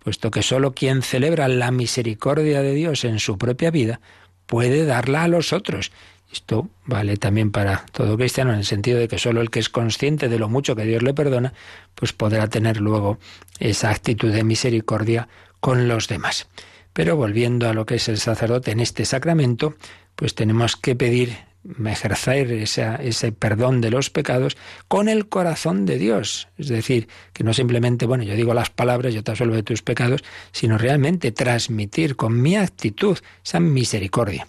[0.02, 4.00] puesto que sólo quien celebra la misericordia de Dios en su propia vida
[4.46, 5.92] puede darla a los otros.
[6.32, 9.68] Esto vale también para todo cristiano en el sentido de que sólo el que es
[9.68, 11.54] consciente de lo mucho que Dios le perdona,
[11.94, 13.18] pues podrá tener luego
[13.58, 16.48] esa actitud de misericordia con los demás.
[16.92, 19.74] Pero volviendo a lo que es el sacerdote en este sacramento,
[20.16, 21.50] pues tenemos que pedir
[21.86, 24.56] ejercer ese perdón de los pecados
[24.88, 26.48] con el corazón de Dios.
[26.56, 29.82] Es decir, que no simplemente, bueno, yo digo las palabras, yo te absuelvo de tus
[29.82, 34.46] pecados, sino realmente transmitir con mi actitud esa misericordia.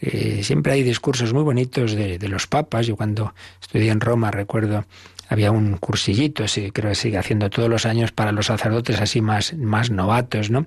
[0.00, 2.86] Eh, siempre hay discursos muy bonitos de, de, los papas.
[2.86, 4.84] Yo cuando estudié en Roma recuerdo
[5.28, 9.20] había un cursillito, sí, creo que sigue haciendo todos los años para los sacerdotes así
[9.20, 10.64] más, más novatos, ¿no?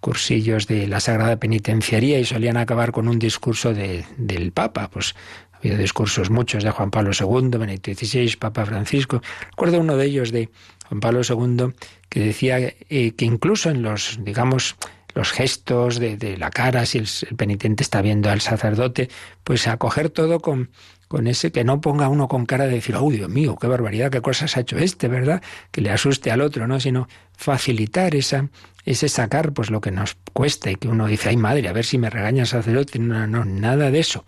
[0.00, 5.14] Cursillos de la Sagrada Penitenciaría y solían acabar con un discurso de, del Papa, pues
[5.52, 9.20] ha habido discursos muchos de Juan Pablo II, Benedicto XVI, Papa Francisco.
[9.50, 10.48] Recuerdo uno de ellos de
[10.88, 11.74] Juan Pablo II
[12.08, 14.76] que decía eh, que incluso en los, digamos,
[15.14, 19.08] los gestos de, de la cara, si el, el, penitente está viendo al sacerdote,
[19.44, 20.70] pues acoger todo con,
[21.08, 24.10] con ese que no ponga uno con cara de decir, oh Dios mío, qué barbaridad,
[24.10, 25.42] qué cosas ha hecho este, ¿verdad?
[25.70, 26.80] Que le asuste al otro, ¿no?
[26.80, 28.48] Sino facilitar esa,
[28.84, 31.84] ese sacar pues lo que nos cuesta y que uno dice, ay madre, a ver
[31.84, 32.98] si me regaña sacerdote.
[32.98, 34.24] No, no, nada de eso.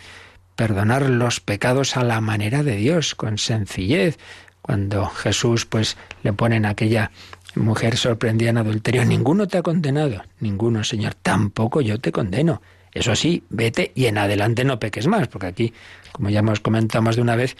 [0.55, 4.19] Perdonar los pecados a la manera de Dios, con sencillez.
[4.63, 7.11] Cuando Jesús pues le ponen aquella
[7.57, 12.63] mujer sorprendida en adulterio, ninguno te ha condenado, ninguno, Señor, tampoco yo te condeno.
[12.93, 15.75] Eso sí, vete y en adelante no peques más, porque aquí,
[16.13, 17.57] como ya hemos comentado más de una vez,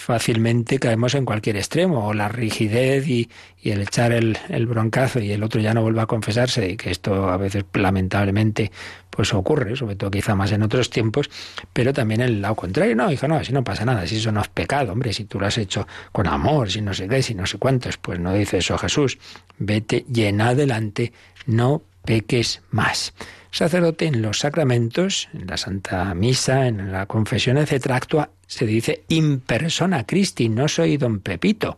[0.00, 3.28] fácilmente caemos en cualquier extremo, o la rigidez y,
[3.62, 4.36] el echar el,
[4.66, 8.72] broncazo y el otro ya no vuelva a confesarse, y que esto a veces lamentablemente
[9.10, 11.28] pues ocurre, sobre todo quizá más en otros tiempos,
[11.72, 14.40] pero también el lado contrario, no, hijo, no, si no pasa nada, si eso no
[14.40, 17.34] es pecado, hombre, si tú lo has hecho con amor, si no sé qué, si
[17.34, 19.18] no sé cuántos, pues no dice eso Jesús,
[19.58, 21.12] vete llena adelante,
[21.46, 23.12] no peques más
[23.50, 29.04] sacerdote en los sacramentos, en la Santa Misa, en la confesión, etc., actúa, se dice,
[29.08, 31.76] in persona Christi, no soy don Pepito,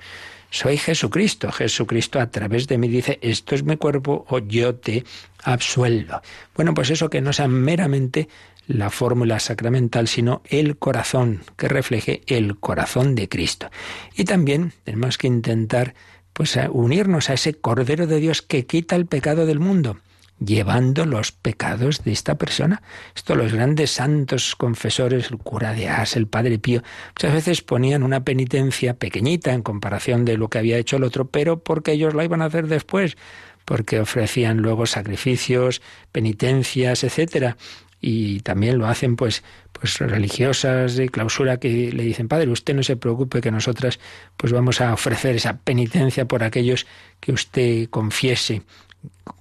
[0.50, 1.50] soy Jesucristo.
[1.50, 5.04] Jesucristo a través de mí dice, esto es mi cuerpo o yo te
[5.42, 6.20] absuelvo.
[6.54, 8.28] Bueno, pues eso que no sea meramente
[8.66, 13.70] la fórmula sacramental, sino el corazón, que refleje el corazón de Cristo.
[14.14, 15.94] Y también tenemos que intentar
[16.32, 19.98] pues unirnos a ese Cordero de Dios que quita el pecado del mundo
[20.44, 22.82] llevando los pecados de esta persona.
[23.14, 26.82] Esto los grandes santos confesores, el cura de As, el Padre Pío,
[27.14, 31.28] muchas veces ponían una penitencia pequeñita en comparación de lo que había hecho el otro,
[31.28, 33.16] pero porque ellos la iban a hacer después,
[33.64, 37.56] porque ofrecían luego sacrificios, penitencias, etcétera.
[38.04, 42.82] Y también lo hacen pues, pues religiosas de clausura que le dicen, Padre, usted no
[42.82, 44.00] se preocupe que nosotras
[44.36, 46.88] pues vamos a ofrecer esa penitencia por aquellos
[47.20, 48.62] que usted confiese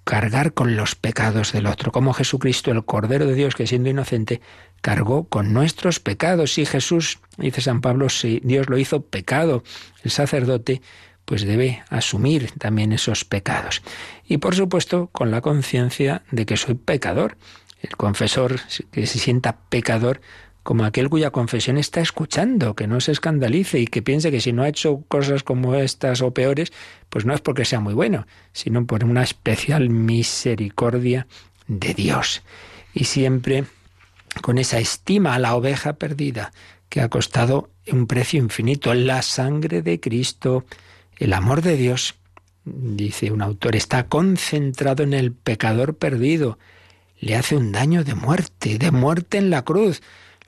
[0.04, 4.42] cargar con los pecados del otro, como Jesucristo, el Cordero de Dios, que siendo inocente,
[4.82, 6.54] cargó con nuestros pecados.
[6.54, 9.64] Si Jesús, dice San Pablo, si Dios lo hizo pecado,
[10.04, 10.82] el sacerdote,
[11.26, 13.82] pues debe asumir también esos pecados.
[14.28, 17.38] Y por supuesto, con la conciencia de que soy pecador.
[17.82, 18.60] El confesor
[18.92, 20.22] que se sienta pecador,
[20.64, 24.54] como aquel cuya confesión está escuchando, que no se escandalice y que piense que si
[24.54, 26.72] no ha hecho cosas como estas o peores,
[27.10, 31.28] pues no es porque sea muy bueno, sino por una especial misericordia
[31.68, 32.44] de Dios.
[32.94, 33.66] Y siempre
[34.42, 36.52] con esa estima a la oveja perdida,
[36.90, 40.66] que ha costado un precio infinito, la sangre de Cristo,
[41.18, 42.16] el amor de Dios,
[42.66, 46.60] dice un autor, está concentrado en el pecador perdido,
[47.20, 50.02] le hace un daño de muerte, de muerte en la cruz,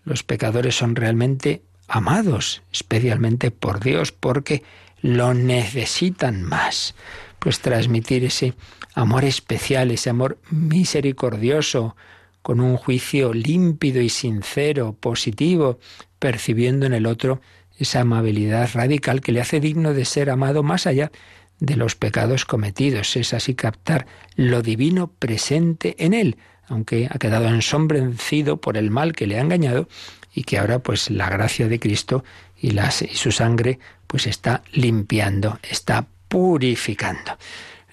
[0.05, 4.63] los pecadores son realmente amados, especialmente por Dios, porque
[5.01, 6.95] lo necesitan más.
[7.39, 8.53] Pues transmitir ese
[8.95, 11.95] amor especial, ese amor misericordioso,
[12.41, 15.79] con un juicio límpido y sincero, positivo,
[16.19, 17.41] percibiendo en el otro
[17.77, 21.11] esa amabilidad radical que le hace digno de ser amado más allá
[21.59, 23.15] de los pecados cometidos.
[23.15, 26.37] Es así captar lo divino presente en él,
[26.67, 29.87] aunque ha quedado ensombrecido por el mal que le ha engañado
[30.33, 32.23] y que ahora pues la gracia de Cristo
[32.59, 37.37] y, y su sangre pues está limpiando, está purificando.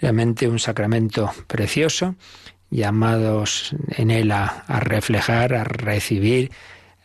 [0.00, 2.14] Realmente un sacramento precioso,
[2.70, 6.50] llamados en él a, a reflejar, a recibir,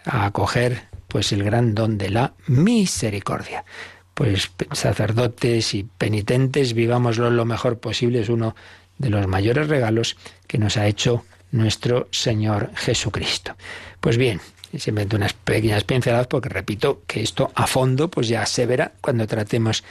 [0.06, 3.66] a acoger pues el gran don de la misericordia.
[4.14, 8.56] Pues sacerdotes y penitentes, vivámoslo lo mejor posible, es uno
[8.98, 10.16] de los mayores regalos
[10.48, 11.26] que nos ha hecho
[11.56, 13.56] nuestro Señor Jesucristo.
[14.00, 14.40] Pues bien,
[14.78, 19.26] simplemente unas pequeñas pinceladas porque repito que esto a fondo pues ya se verá cuando
[19.26, 19.84] tratemos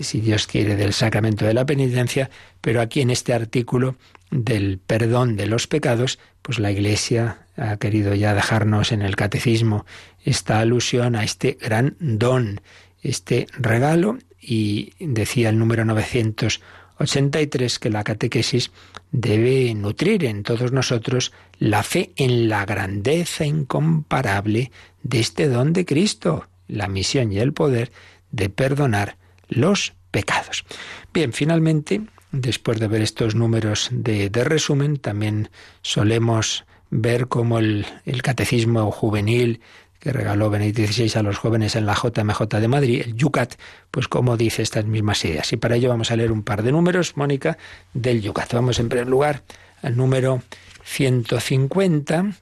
[0.00, 3.96] si Dios quiere del sacramento de la penitencia, pero aquí en este artículo
[4.30, 9.84] del perdón de los pecados, pues la Iglesia ha querido ya dejarnos en el catecismo
[10.24, 12.62] esta alusión a este gran don,
[13.02, 16.60] este regalo y decía el número 900
[17.00, 18.70] 83 que la catequesis
[19.10, 24.70] debe nutrir en todos nosotros la fe en la grandeza incomparable
[25.02, 27.90] de este don de Cristo, la misión y el poder
[28.30, 29.16] de perdonar
[29.48, 30.64] los pecados.
[31.12, 35.50] Bien, finalmente, después de ver estos números de, resumen, también
[35.82, 37.86] solemos ver cómo el,
[38.22, 39.60] catecismo juvenil
[40.00, 43.54] que regaló Benedicto XVI a los jóvenes en la JMJ de Madrid, el Yucat,
[43.90, 45.52] pues como dice estas mismas ideas.
[45.52, 47.58] Y para ello vamos a leer un par de números, Mónica,
[47.92, 48.52] del Yucat.
[48.54, 49.42] Vamos en primer lugar
[49.82, 50.42] al número
[50.84, 52.32] 150.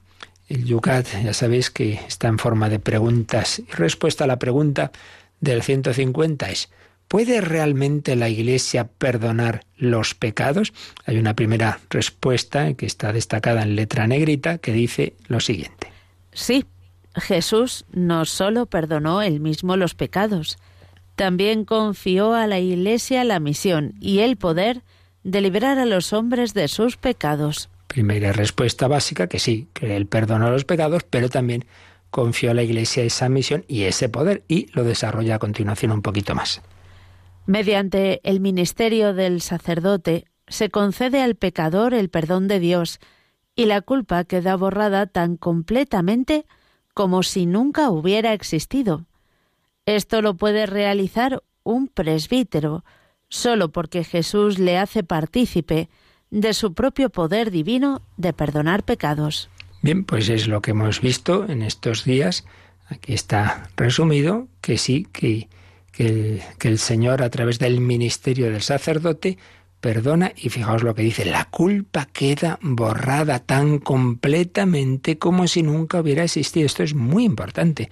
[0.47, 4.91] El Yucat, ya sabéis que está en forma de preguntas y respuesta a la pregunta
[5.41, 6.69] del 150 es,
[7.07, 10.73] ¿puede realmente la Iglesia perdonar los pecados?
[11.05, 15.91] Hay una primera respuesta que está destacada en letra negrita que dice lo siguiente.
[16.31, 16.65] Sí,
[17.19, 20.57] Jesús no solo perdonó él mismo los pecados,
[21.15, 24.83] también confió a la Iglesia la misión y el poder
[25.23, 27.69] de liberar a los hombres de sus pecados.
[27.87, 31.65] Primera respuesta básica que sí, que él perdonó los pecados, pero también
[32.09, 36.01] confió a la Iglesia esa misión y ese poder y lo desarrolla a continuación un
[36.01, 36.61] poquito más.
[37.45, 42.99] Mediante el ministerio del sacerdote se concede al pecador el perdón de Dios
[43.55, 46.45] y la culpa queda borrada tan completamente
[46.93, 49.05] como si nunca hubiera existido.
[49.85, 52.83] Esto lo puede realizar un presbítero,
[53.27, 55.89] solo porque Jesús le hace partícipe
[56.29, 59.49] de su propio poder divino de perdonar pecados.
[59.81, 62.45] Bien, pues es lo que hemos visto en estos días.
[62.87, 65.47] Aquí está resumido que sí, que,
[65.91, 69.37] que, el, Señor a través del ministerio del sacerdote
[69.81, 75.99] perdona y fijaos lo que dice, la culpa queda borrada tan completamente como si nunca
[75.99, 76.65] hubiera existido.
[76.65, 77.89] Esto es muy importante,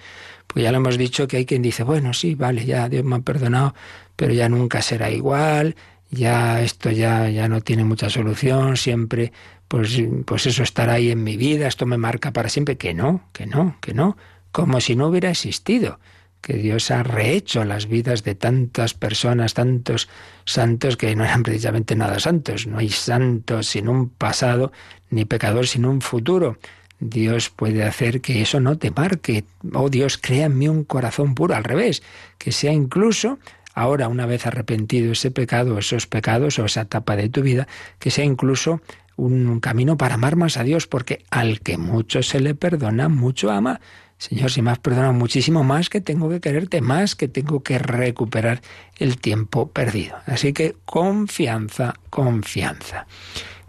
[0.47, 3.15] pues ya lo hemos dicho que hay quien dice, bueno, sí, vale, ya Dios me
[3.15, 3.73] ha perdonado,
[4.15, 5.75] pero ya nunca será igual,
[6.09, 9.31] ya esto ya, ya no tiene mucha solución, siempre,
[9.67, 13.29] pues, pues eso estará ahí en mi vida, esto me marca para siempre, que no,
[13.33, 14.17] que no, que no,
[14.51, 15.99] como si no hubiera existido
[16.41, 20.07] que Dios ha rehecho las vidas de tantas personas, tantos
[20.45, 22.67] santos que no eran precisamente nada santos.
[22.67, 24.71] No hay santos sin un pasado,
[25.09, 26.57] ni pecador sin un futuro.
[26.99, 29.43] Dios puede hacer que eso no te marque.
[29.73, 30.19] Oh Dios,
[30.49, 32.01] mí un corazón puro, al revés,
[32.37, 33.39] que sea incluso
[33.73, 37.67] ahora, una vez arrepentido ese pecado, esos pecados o esa etapa de tu vida,
[37.99, 38.81] que sea incluso
[39.17, 43.51] un camino para amar más a Dios, porque al que mucho se le perdona, mucho
[43.51, 43.79] ama.
[44.17, 47.77] Señor, si me has perdonado muchísimo más, que tengo que quererte más, que tengo que
[47.77, 48.61] recuperar
[48.97, 50.17] el tiempo perdido.
[50.25, 53.05] Así que confianza, confianza.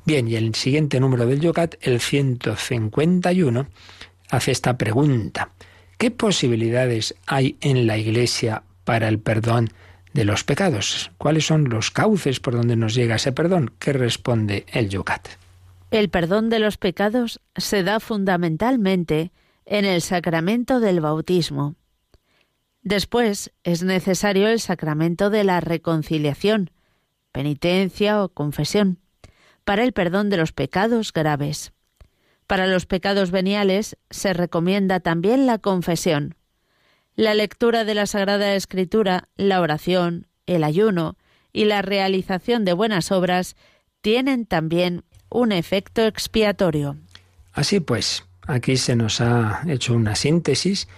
[0.06, 3.66] Bien, y el siguiente número del Yocat, el 151,
[4.30, 5.50] hace esta pregunta.
[5.98, 9.68] ¿Qué posibilidades hay en la Iglesia para el perdón
[10.14, 11.10] de los pecados?
[11.18, 13.72] ¿Cuáles son los cauces por donde nos llega ese perdón?
[13.78, 15.28] ¿Qué responde el Yocat?
[15.90, 19.30] El perdón de los pecados se da fundamentalmente
[19.68, 21.76] en el sacramento del bautismo.
[22.82, 26.70] Después es necesario el sacramento de la reconciliación,
[27.32, 28.98] penitencia o confesión
[29.64, 31.72] para el perdón de los pecados graves.
[32.46, 36.36] Para los pecados veniales se recomienda también la confesión.
[37.14, 41.18] La lectura de la Sagrada Escritura, la oración, el ayuno
[41.52, 43.54] y la realización de buenas obras
[44.00, 46.96] tienen también un efecto expiatorio.
[47.52, 50.88] Así pues, aquí se nos ha hecho una síntesis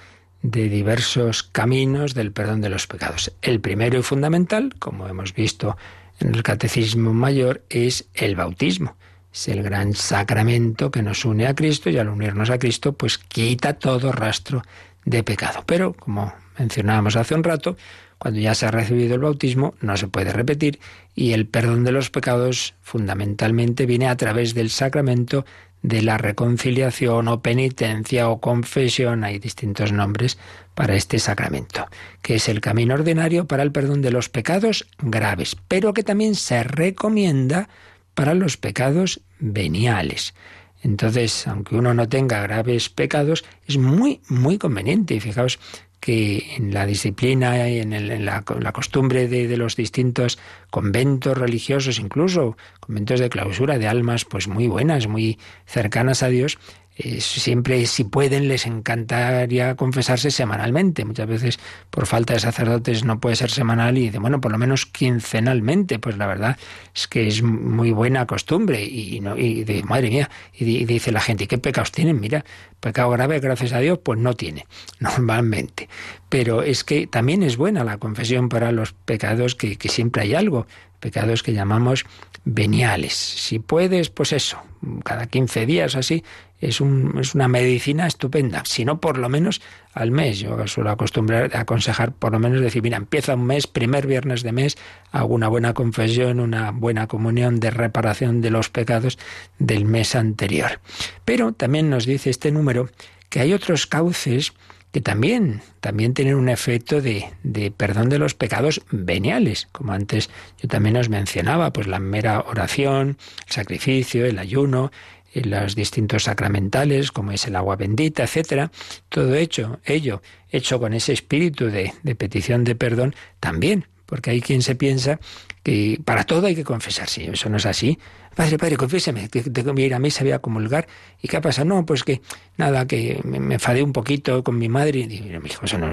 [0.43, 3.33] de diversos caminos del perdón de los pecados.
[3.43, 5.77] El primero y fundamental, como hemos visto
[6.19, 8.97] en el Catecismo Mayor es el bautismo.
[9.33, 13.19] Es el gran sacramento que nos une a Cristo y al unirnos a Cristo pues
[13.19, 14.63] quita todo rastro
[15.05, 15.63] de pecado.
[15.67, 17.77] Pero, como mencionábamos hace un rato,
[18.19, 20.79] cuando ya se ha recibido el bautismo no se puede repetir
[21.15, 25.47] y el perdón de los pecados fundamentalmente viene a través del sacramento
[25.83, 30.39] de la reconciliación o penitencia o confesión, hay distintos nombres
[30.75, 31.89] para este sacramento,
[32.23, 36.35] que es el camino ordinario para el perdón de los pecados graves, pero que también
[36.35, 37.69] se recomienda
[38.15, 40.35] para los pecados veniales.
[40.83, 45.15] Entonces, aunque uno no tenga graves pecados, es muy, muy conveniente.
[45.15, 45.59] Y fijaos
[46.01, 48.43] que en la disciplina y en, la,
[48.73, 50.39] costumbre de, los distintos
[50.71, 56.59] conventos religiosos, incluso conventos de clausura de almas, pues muy buenas, muy cercanas a Dios,
[57.03, 61.05] eh, siempre, si pueden, les encantaría confesarse semanalmente.
[61.05, 61.59] Muchas veces,
[61.91, 65.99] por falta de sacerdotes, no puede ser semanal y de bueno, por lo menos quincenalmente.
[65.99, 66.59] Pues la verdad
[66.95, 68.85] es que es muy buena costumbre.
[68.85, 72.21] Y, no, y madre mía, y, dice la gente, ¿y qué pecados tienen?
[72.21, 72.45] Mira,
[72.81, 74.67] pecado grave, gracias a Dios, pues no tiene,
[75.01, 75.89] normalmente.
[76.29, 80.67] Pero es que también es buena la confesión para los pecados que siempre hay algo,
[81.01, 82.05] pecados que llamamos
[82.45, 83.15] veniales.
[83.15, 84.59] Si puedes, pues eso,
[85.05, 86.23] cada 15 días así,
[86.61, 88.63] es, un, es una medicina estupenda.
[88.67, 89.61] Si no, por lo menos
[89.93, 90.39] al mes.
[90.39, 94.53] Yo suelo acostumbrar aconsejar por lo menos decir, mira, empieza un mes, primer viernes de
[94.53, 94.79] mes,
[95.11, 99.19] hago una buena confesión, una buena comunión de reparación de los pecados
[99.59, 100.81] del mes anterior.
[101.25, 102.91] Pero también nos dice este número
[103.29, 104.53] que hay otros cauces
[104.93, 110.31] que también, también tienen un efecto de, de, perdón de los pecados veniales, como antes
[110.61, 113.17] yo también os mencionaba, pues la mera oración,
[113.47, 114.91] el sacrificio, el ayuno,
[115.33, 118.73] eh, los distintos sacramentales, como es el agua bendita, etcétera,
[119.09, 124.41] todo hecho, ello, hecho con ese espíritu de, de petición de perdón, también, porque hay
[124.41, 125.21] quien se piensa
[125.63, 127.99] que para todo hay que confesarse, eso no es así.
[128.35, 130.87] Padre, padre, confiéseme, que tengo que ir a misa, voy a comulgar.
[131.21, 131.65] ¿Y qué pasa?
[131.65, 132.21] No, pues que
[132.57, 135.01] nada, que me enfadé un poquito con mi madre.
[135.01, 135.93] Y digo, hijo, eso no,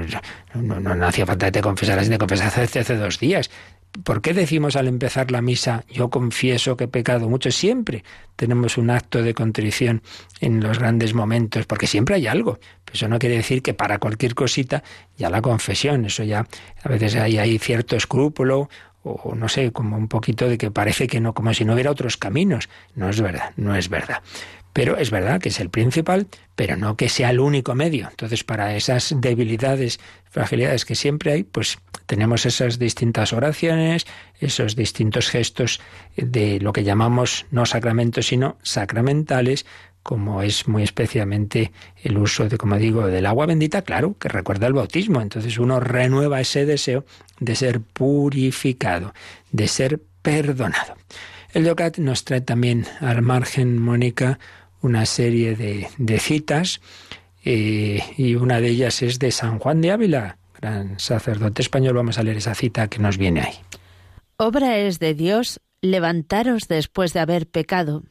[0.53, 3.49] no, no, hacía falta que te confesaras, te confesaste hace, hace dos días.
[4.03, 7.49] ¿Por qué decimos al empezar la misa, yo confieso que he pecado mucho?
[7.49, 8.03] Siempre
[8.35, 10.03] tenemos un acto de contrición
[10.39, 12.59] en los grandes momentos, porque siempre hay algo.
[12.93, 14.83] Eso no quiere decir que para cualquier cosita
[15.17, 16.45] ya la confesión, eso ya
[16.83, 18.69] a veces hay cierto escrúpulo
[19.11, 21.91] o no sé, como un poquito de que parece que no, como si no hubiera
[21.91, 22.69] otros caminos.
[22.95, 24.21] No es verdad, no es verdad.
[24.73, 28.07] Pero es verdad que es el principal, pero no que sea el único medio.
[28.09, 29.99] Entonces, para esas debilidades,
[30.29, 34.05] fragilidades que siempre hay, pues tenemos esas distintas oraciones,
[34.39, 35.81] esos distintos gestos
[36.15, 39.65] de lo que llamamos no sacramentos, sino sacramentales,
[40.07, 44.65] como es muy especialmente el uso de, como digo, del agua bendita, claro, que recuerda
[44.65, 45.19] el bautismo.
[45.19, 47.03] Entonces uno renueva ese deseo
[47.41, 49.13] de ser purificado,
[49.51, 50.95] de ser perdonado.
[51.51, 54.39] El Yocat nos trae también al margen, Mónica,
[54.81, 56.79] una serie de, citas,
[57.43, 61.95] eh, y una de ellas es de San Juan de Ávila, gran sacerdote español.
[61.95, 63.55] Vamos a leer esa cita que nos viene ahí.
[64.37, 68.03] Obra es de Dios levantaros después de haber pecado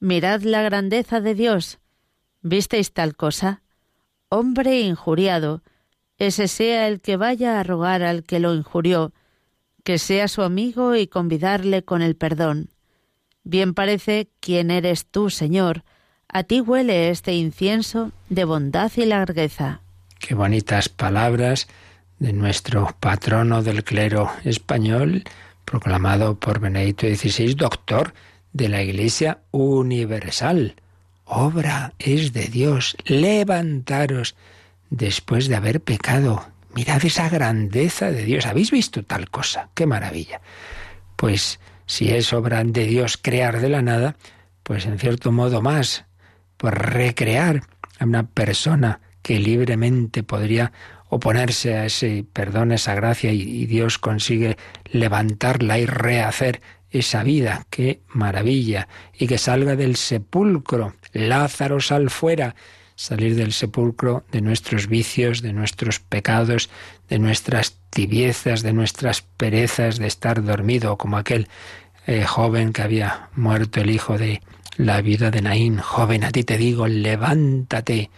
[0.00, 1.78] Mirad la grandeza de Dios.
[2.42, 3.62] ¿Visteis tal cosa?
[4.28, 5.62] Hombre injuriado,
[6.18, 9.12] ese sea el que vaya a rogar al que lo injurió,
[9.84, 12.70] que sea su amigo y convidarle con el perdón.
[13.42, 15.84] Bien parece quién eres tú, Señor.
[16.28, 19.80] A ti huele este incienso de bondad y largueza.
[20.20, 21.68] Qué bonitas palabras
[22.18, 25.24] de nuestro patrono del clero español,
[25.64, 28.12] proclamado por Benedicto XVI, doctor
[28.52, 30.76] de la Iglesia universal.
[31.24, 32.96] Obra es de Dios.
[33.04, 34.34] Levantaros
[34.90, 36.46] después de haber pecado.
[36.74, 38.46] Mirad esa grandeza de Dios.
[38.46, 39.68] ¿Habéis visto tal cosa?
[39.74, 40.40] ¡Qué maravilla!
[41.16, 44.16] Pues si es obra de Dios crear de la nada,
[44.62, 46.04] pues en cierto modo más,
[46.56, 47.62] pues recrear
[47.98, 50.72] a una persona que libremente podría
[51.08, 56.60] oponerse a ese perdón, esa gracia, y Dios consigue levantarla y rehacer
[56.90, 62.54] esa vida, qué maravilla, y que salga del sepulcro, Lázaro sal fuera,
[62.94, 66.68] salir del sepulcro de nuestros vicios, de nuestros pecados,
[67.08, 71.48] de nuestras tibiezas, de nuestras perezas de estar dormido, como aquel
[72.06, 74.42] eh, joven que había muerto el hijo de
[74.76, 75.78] la vida de Naín.
[75.78, 78.10] Joven, a ti te digo, levántate.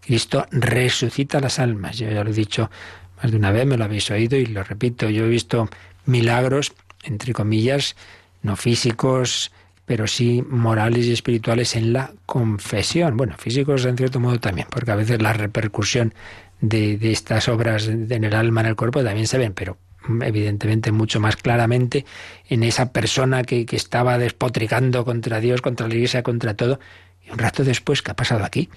[0.00, 1.98] Cristo resucita las almas.
[1.98, 2.70] Yo ya lo he dicho
[3.22, 5.68] más de una vez, me lo habéis oído y lo repito, yo he visto
[6.06, 7.96] milagros entre comillas,
[8.42, 9.52] no físicos,
[9.84, 13.16] pero sí morales y espirituales en la confesión.
[13.16, 16.14] Bueno, físicos en cierto modo también, porque a veces la repercusión
[16.60, 19.76] de, estas obras en el alma, en el cuerpo, también se ven, pero
[20.22, 22.04] evidentemente mucho más claramente
[22.48, 26.80] en esa persona que, que estaba despotricando contra Dios, contra la Iglesia, contra todo.
[27.26, 28.68] Y un rato después, ¿qué ha pasado aquí?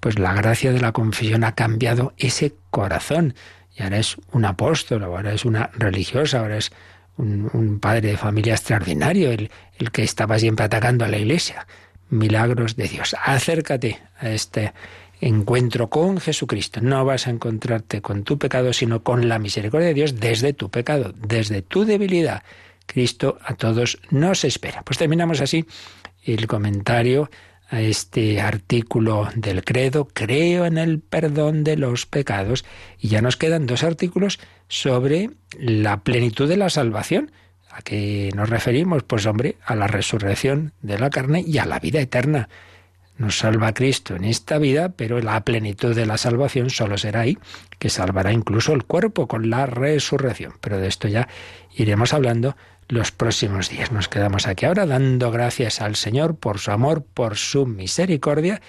[0.00, 3.34] Pues la gracia de la confesión ha cambiado ese corazón.
[3.76, 6.72] Y ahora es un apóstol, ahora es una religiosa, ahora es
[7.16, 11.66] un, padre de familia extraordinario, el, el que estaba siempre atacando a la iglesia.
[12.10, 13.16] Milagros de Dios.
[13.24, 14.72] Acércate a este
[15.20, 16.80] encuentro con Jesucristo.
[16.80, 20.70] No vas a encontrarte con tu pecado, sino con la misericordia de Dios desde tu
[20.70, 22.42] pecado, desde tu debilidad.
[22.86, 24.82] Cristo a todos nos espera.
[24.82, 25.64] Pues terminamos así
[26.24, 27.30] el comentario
[27.72, 32.66] a este artículo del credo, creo en el perdón de los pecados,
[32.98, 37.32] y ya nos quedan dos artículos sobre la plenitud de la salvación.
[37.70, 39.04] ¿A qué nos referimos?
[39.04, 42.50] Pues hombre, a la resurrección de la carne y a la vida eterna.
[43.22, 47.38] Nos salva Cristo en esta vida, pero la plenitud de la salvación solo será ahí,
[47.78, 50.54] que salvará incluso el cuerpo con la resurrección.
[50.60, 51.28] Pero de esto ya
[51.72, 52.56] iremos hablando
[52.88, 53.92] los próximos días.
[53.92, 58.60] Nos quedamos aquí ahora dando gracias al Señor por su amor, por su misericordia,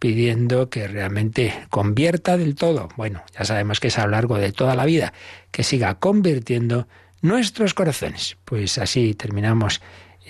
[0.00, 2.88] pidiendo que realmente convierta del todo.
[2.96, 5.12] Bueno, ya sabemos que es a lo largo de toda la vida,
[5.52, 6.88] que siga convirtiendo
[7.22, 8.38] nuestros corazones.
[8.44, 9.80] Pues así terminamos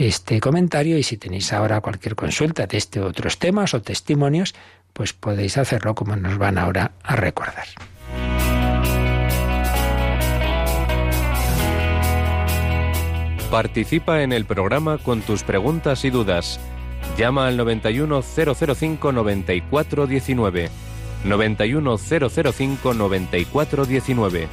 [0.09, 4.55] este comentario y si tenéis ahora cualquier consulta de este otros temas o testimonios,
[4.93, 7.67] pues podéis hacerlo como nos van ahora a recordar.
[13.51, 16.61] Participa en el programa con tus preguntas y dudas.
[17.19, 20.71] Llama al 91005 9419.
[21.25, 24.49] 91005 9419.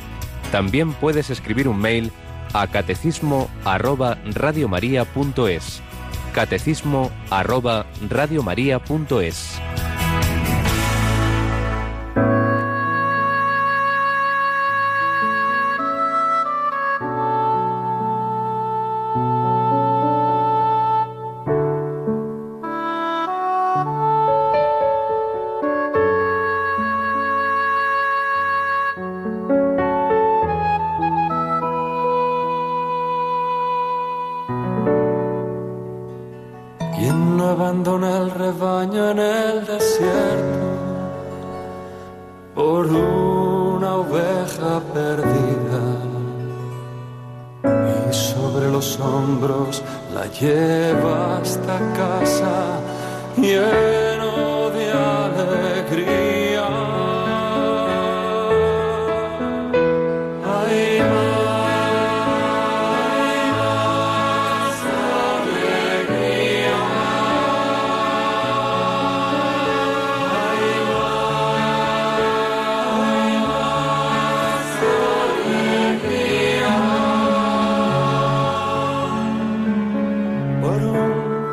[0.52, 2.12] También puedes escribir un mail
[2.54, 5.82] a catecismo arroba radiomaria.es.
[6.34, 9.60] Catecismo arroba radiomaria.es.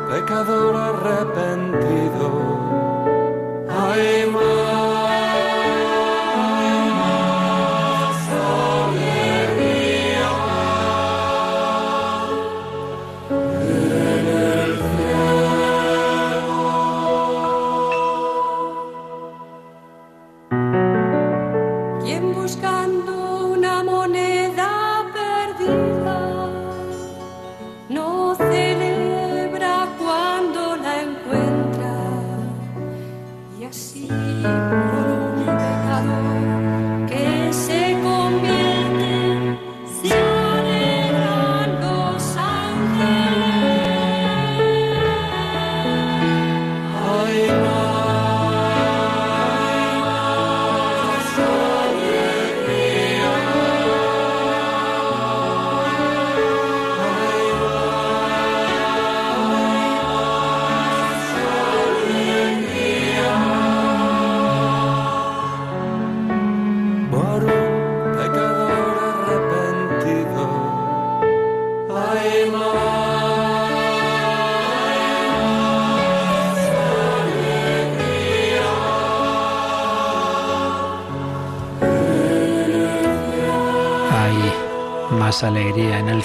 [0.09, 2.29] pecador arrepentido.
[3.69, 4.74] Hay más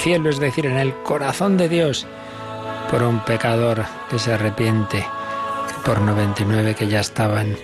[0.00, 2.06] cielo, es decir, en el corazón de Dios,
[2.90, 5.04] por un pecador que se arrepiente,
[5.84, 7.54] por 99 que ya estaban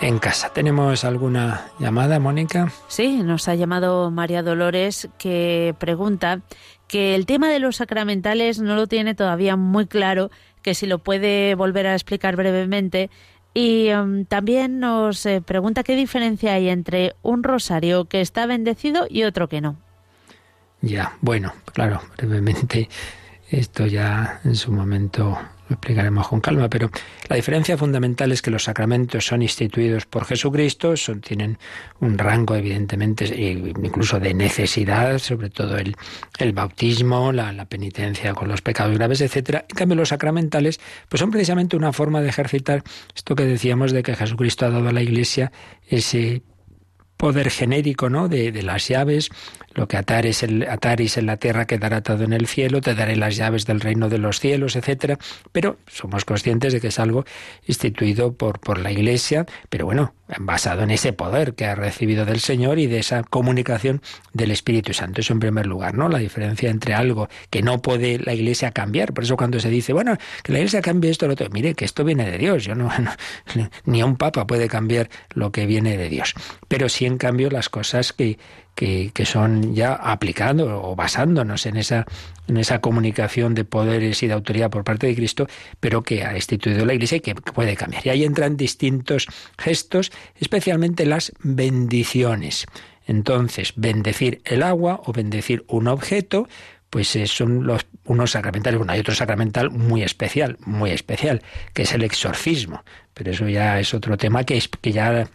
[0.00, 0.50] en casa.
[0.50, 2.72] ¿Tenemos alguna llamada, Mónica?
[2.88, 6.40] Sí, nos ha llamado María Dolores que pregunta
[6.88, 10.30] que el tema de los sacramentales no lo tiene todavía muy claro,
[10.62, 13.10] que si lo puede volver a explicar brevemente.
[13.52, 19.06] Y em, también nos eh, pregunta qué diferencia hay entre un rosario que está bendecido
[19.08, 19.76] y otro que no.
[20.84, 22.90] Ya, bueno, claro, brevemente
[23.50, 26.90] esto ya en su momento lo explicaremos con calma, pero
[27.28, 31.56] la diferencia fundamental es que los sacramentos son instituidos por Jesucristo, son, tienen
[32.00, 35.96] un rango evidentemente e incluso de necesidad, sobre todo el,
[36.38, 39.64] el bautismo, la, la, penitencia con los pecados graves, etcétera.
[39.66, 42.82] En cambio, los sacramentales pues son precisamente una forma de ejercitar
[43.16, 45.50] esto que decíamos de que Jesucristo ha dado a la Iglesia
[45.88, 46.42] ese
[47.24, 48.28] poder genérico, ¿no?
[48.28, 49.30] De, de las llaves,
[49.72, 53.16] lo que atares, el, ataris en la tierra quedará atado en el cielo, te daré
[53.16, 55.18] las llaves del reino de los cielos, etcétera.
[55.50, 57.24] Pero somos conscientes de que es algo
[57.66, 62.40] instituido por, por la Iglesia, pero bueno, basado en ese poder que ha recibido del
[62.40, 64.00] Señor y de esa comunicación
[64.32, 65.20] del Espíritu Santo.
[65.20, 66.08] Eso en primer lugar, ¿no?
[66.08, 69.12] La diferencia entre algo que no puede la Iglesia cambiar.
[69.12, 71.84] Por eso cuando se dice, bueno, que la Iglesia cambie esto, lo otro, mire, que
[71.84, 72.64] esto viene de Dios.
[72.64, 72.90] Yo no,
[73.54, 76.34] no ni un papa puede cambiar lo que viene de Dios.
[76.68, 78.38] Pero sí, en cambio, las cosas que,
[78.74, 82.06] que, son ya aplicando o basándonos en esa,
[82.48, 85.46] en esa comunicación de poderes y de autoridad por parte de Cristo,
[85.80, 88.06] pero que ha instituido la Iglesia y que puede cambiar.
[88.06, 89.26] Y ahí entran distintos
[89.58, 92.66] gestos, especialmente las bendiciones.
[93.06, 96.48] Entonces, bendecir el agua o bendecir un objeto,
[96.90, 98.78] pues son los, unos sacramentales.
[98.78, 102.82] Bueno, hay otro sacramental muy especial, muy especial, que es el exorcismo.
[103.12, 105.28] Pero eso ya es otro tema que, es, que ya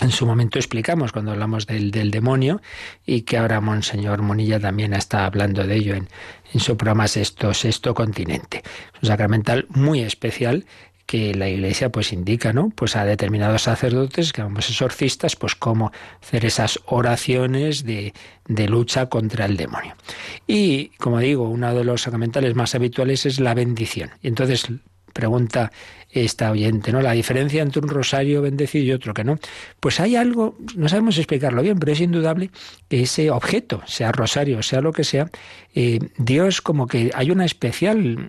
[0.00, 2.60] en su momento explicamos cuando hablamos del, del, demonio
[3.04, 6.08] y que ahora Monseñor Monilla también está hablando de ello en,
[6.52, 8.62] en su programa Sexto, Sexto Continente.
[8.94, 10.64] Es un sacramental muy especial
[11.10, 12.70] que la Iglesia pues indica, ¿no?
[12.70, 15.90] Pues a determinados sacerdotes, que vamos exorcistas, pues cómo
[16.22, 18.14] hacer esas oraciones de,
[18.46, 19.96] de lucha contra el demonio.
[20.46, 24.10] Y, como digo, uno de los sacramentales más habituales es la bendición.
[24.22, 24.68] Y entonces
[25.20, 25.70] pregunta
[26.10, 27.00] esta oyente, ¿no?
[27.00, 29.38] La diferencia entre un rosario bendecido y otro que no.
[29.78, 32.50] Pues hay algo, no sabemos explicarlo bien, pero es indudable
[32.88, 35.30] que ese objeto, sea rosario, sea lo que sea,
[35.74, 38.28] eh, Dios como que hay una especial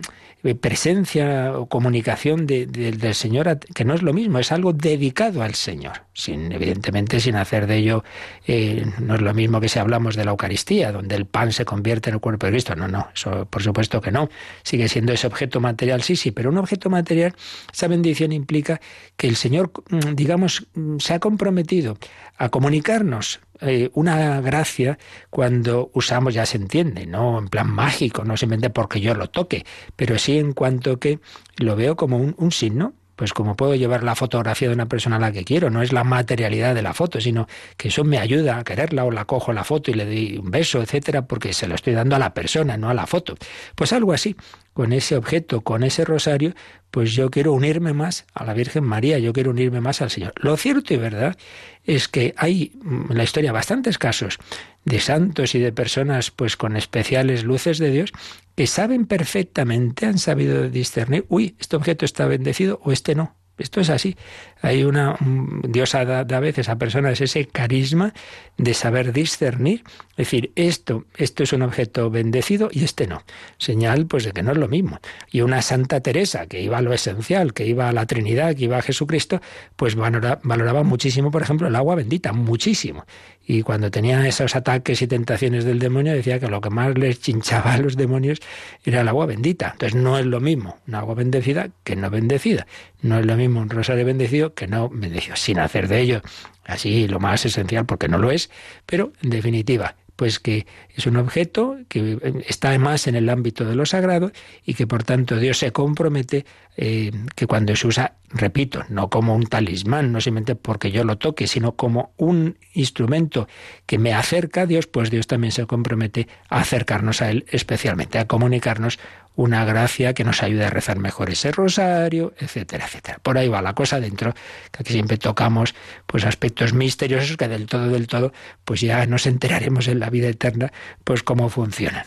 [0.59, 5.43] presencia o comunicación de, de, del Señor que no es lo mismo, es algo dedicado
[5.43, 8.03] al Señor, sin evidentemente sin hacer de ello,
[8.47, 11.65] eh, no es lo mismo que si hablamos de la Eucaristía, donde el pan se
[11.65, 14.29] convierte en el cuerpo de Cristo, no, no, eso por supuesto que no,
[14.63, 17.35] sigue siendo ese objeto material, sí, sí, pero un objeto material,
[17.71, 18.81] esa bendición implica
[19.17, 19.71] que el Señor,
[20.13, 20.67] digamos,
[20.99, 21.97] se ha comprometido
[22.37, 24.97] a comunicarnos eh, una gracia
[25.29, 29.65] cuando usamos, ya se entiende, no en plan mágico, no simplemente porque yo lo toque,
[29.95, 31.19] pero sí en cuanto que
[31.57, 32.93] lo veo como un, un signo.
[33.13, 35.93] Pues como puedo llevar la fotografía de una persona a la que quiero, no es
[35.93, 37.47] la materialidad de la foto, sino
[37.77, 40.49] que eso me ayuda a quererla o la cojo la foto y le doy un
[40.49, 43.35] beso, etcétera, porque se lo estoy dando a la persona, no a la foto.
[43.75, 44.35] Pues algo así,
[44.73, 46.53] con ese objeto, con ese rosario,
[46.91, 50.33] pues yo quiero unirme más a la Virgen María, yo quiero unirme más al Señor.
[50.37, 51.37] Lo cierto y verdad
[51.83, 54.37] es que hay en la historia bastantes casos
[54.85, 58.11] de santos y de personas pues con especiales luces de Dios
[58.55, 63.35] que saben perfectamente, han sabido discernir, uy, este objeto está bendecido o este no.
[63.61, 64.15] Esto es así.
[64.61, 65.17] Hay una
[65.63, 68.13] Dios da, da a veces a personas ese carisma
[68.57, 73.23] de saber discernir, es decir, esto esto es un objeto bendecido y este no.
[73.57, 74.99] Señal pues de que no es lo mismo.
[75.31, 78.65] Y una Santa Teresa que iba a lo esencial, que iba a la Trinidad, que
[78.65, 79.41] iba a Jesucristo,
[79.75, 83.05] pues valoraba muchísimo, por ejemplo, el agua bendita, muchísimo.
[83.45, 87.19] Y cuando tenía esos ataques y tentaciones del demonio decía que lo que más les
[87.19, 88.39] chinchaba a los demonios
[88.85, 89.71] era el agua bendita.
[89.73, 92.67] Entonces no es lo mismo una agua bendecida que no bendecida.
[93.01, 96.21] No es lo mismo un rosario bendecido que no bendecido, sin hacer de ello
[96.65, 98.49] así lo más esencial, porque no lo es,
[98.85, 103.73] pero en definitiva, pues que es un objeto que está más en el ámbito de
[103.73, 104.31] lo sagrado
[104.63, 106.45] y que por tanto Dios se compromete
[106.77, 111.17] eh, que cuando se usa, repito, no como un talismán, no simplemente porque yo lo
[111.17, 113.47] toque, sino como un instrumento
[113.87, 118.19] que me acerca a Dios, pues Dios también se compromete a acercarnos a Él especialmente,
[118.19, 118.99] a comunicarnos
[119.35, 123.19] una gracia que nos ayude a rezar mejor ese rosario, etcétera, etcétera.
[123.21, 124.33] Por ahí va la cosa dentro,
[124.71, 125.73] que aquí siempre tocamos
[126.05, 128.33] pues aspectos misteriosos que del todo, del todo,
[128.65, 130.71] pues ya nos enteraremos en la vida eterna,
[131.03, 132.05] pues cómo funcionan.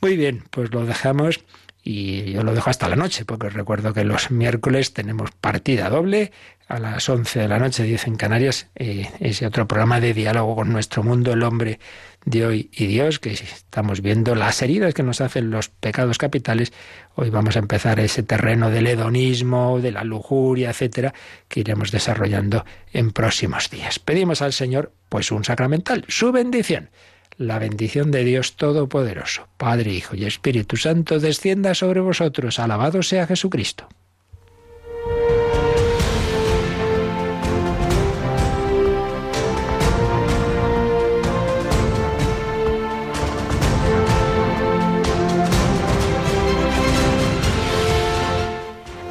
[0.00, 1.44] Muy bien, pues lo dejamos
[1.82, 6.30] y yo lo dejo hasta la noche, porque recuerdo que los miércoles tenemos partida doble
[6.68, 10.54] a las 11 de la noche, 10 en Canarias, eh, ese otro programa de diálogo
[10.54, 11.80] con nuestro mundo, el hombre
[12.24, 16.72] de hoy y Dios, que estamos viendo las heridas que nos hacen los pecados capitales.
[17.14, 21.14] Hoy vamos a empezar ese terreno del hedonismo, de la lujuria, etcétera,
[21.48, 23.98] que iremos desarrollando en próximos días.
[23.98, 26.90] Pedimos al Señor, pues, un sacramental, su bendición.
[27.36, 32.58] La bendición de Dios Todopoderoso, Padre, Hijo y Espíritu Santo, descienda sobre vosotros.
[32.58, 33.88] Alabado sea Jesucristo.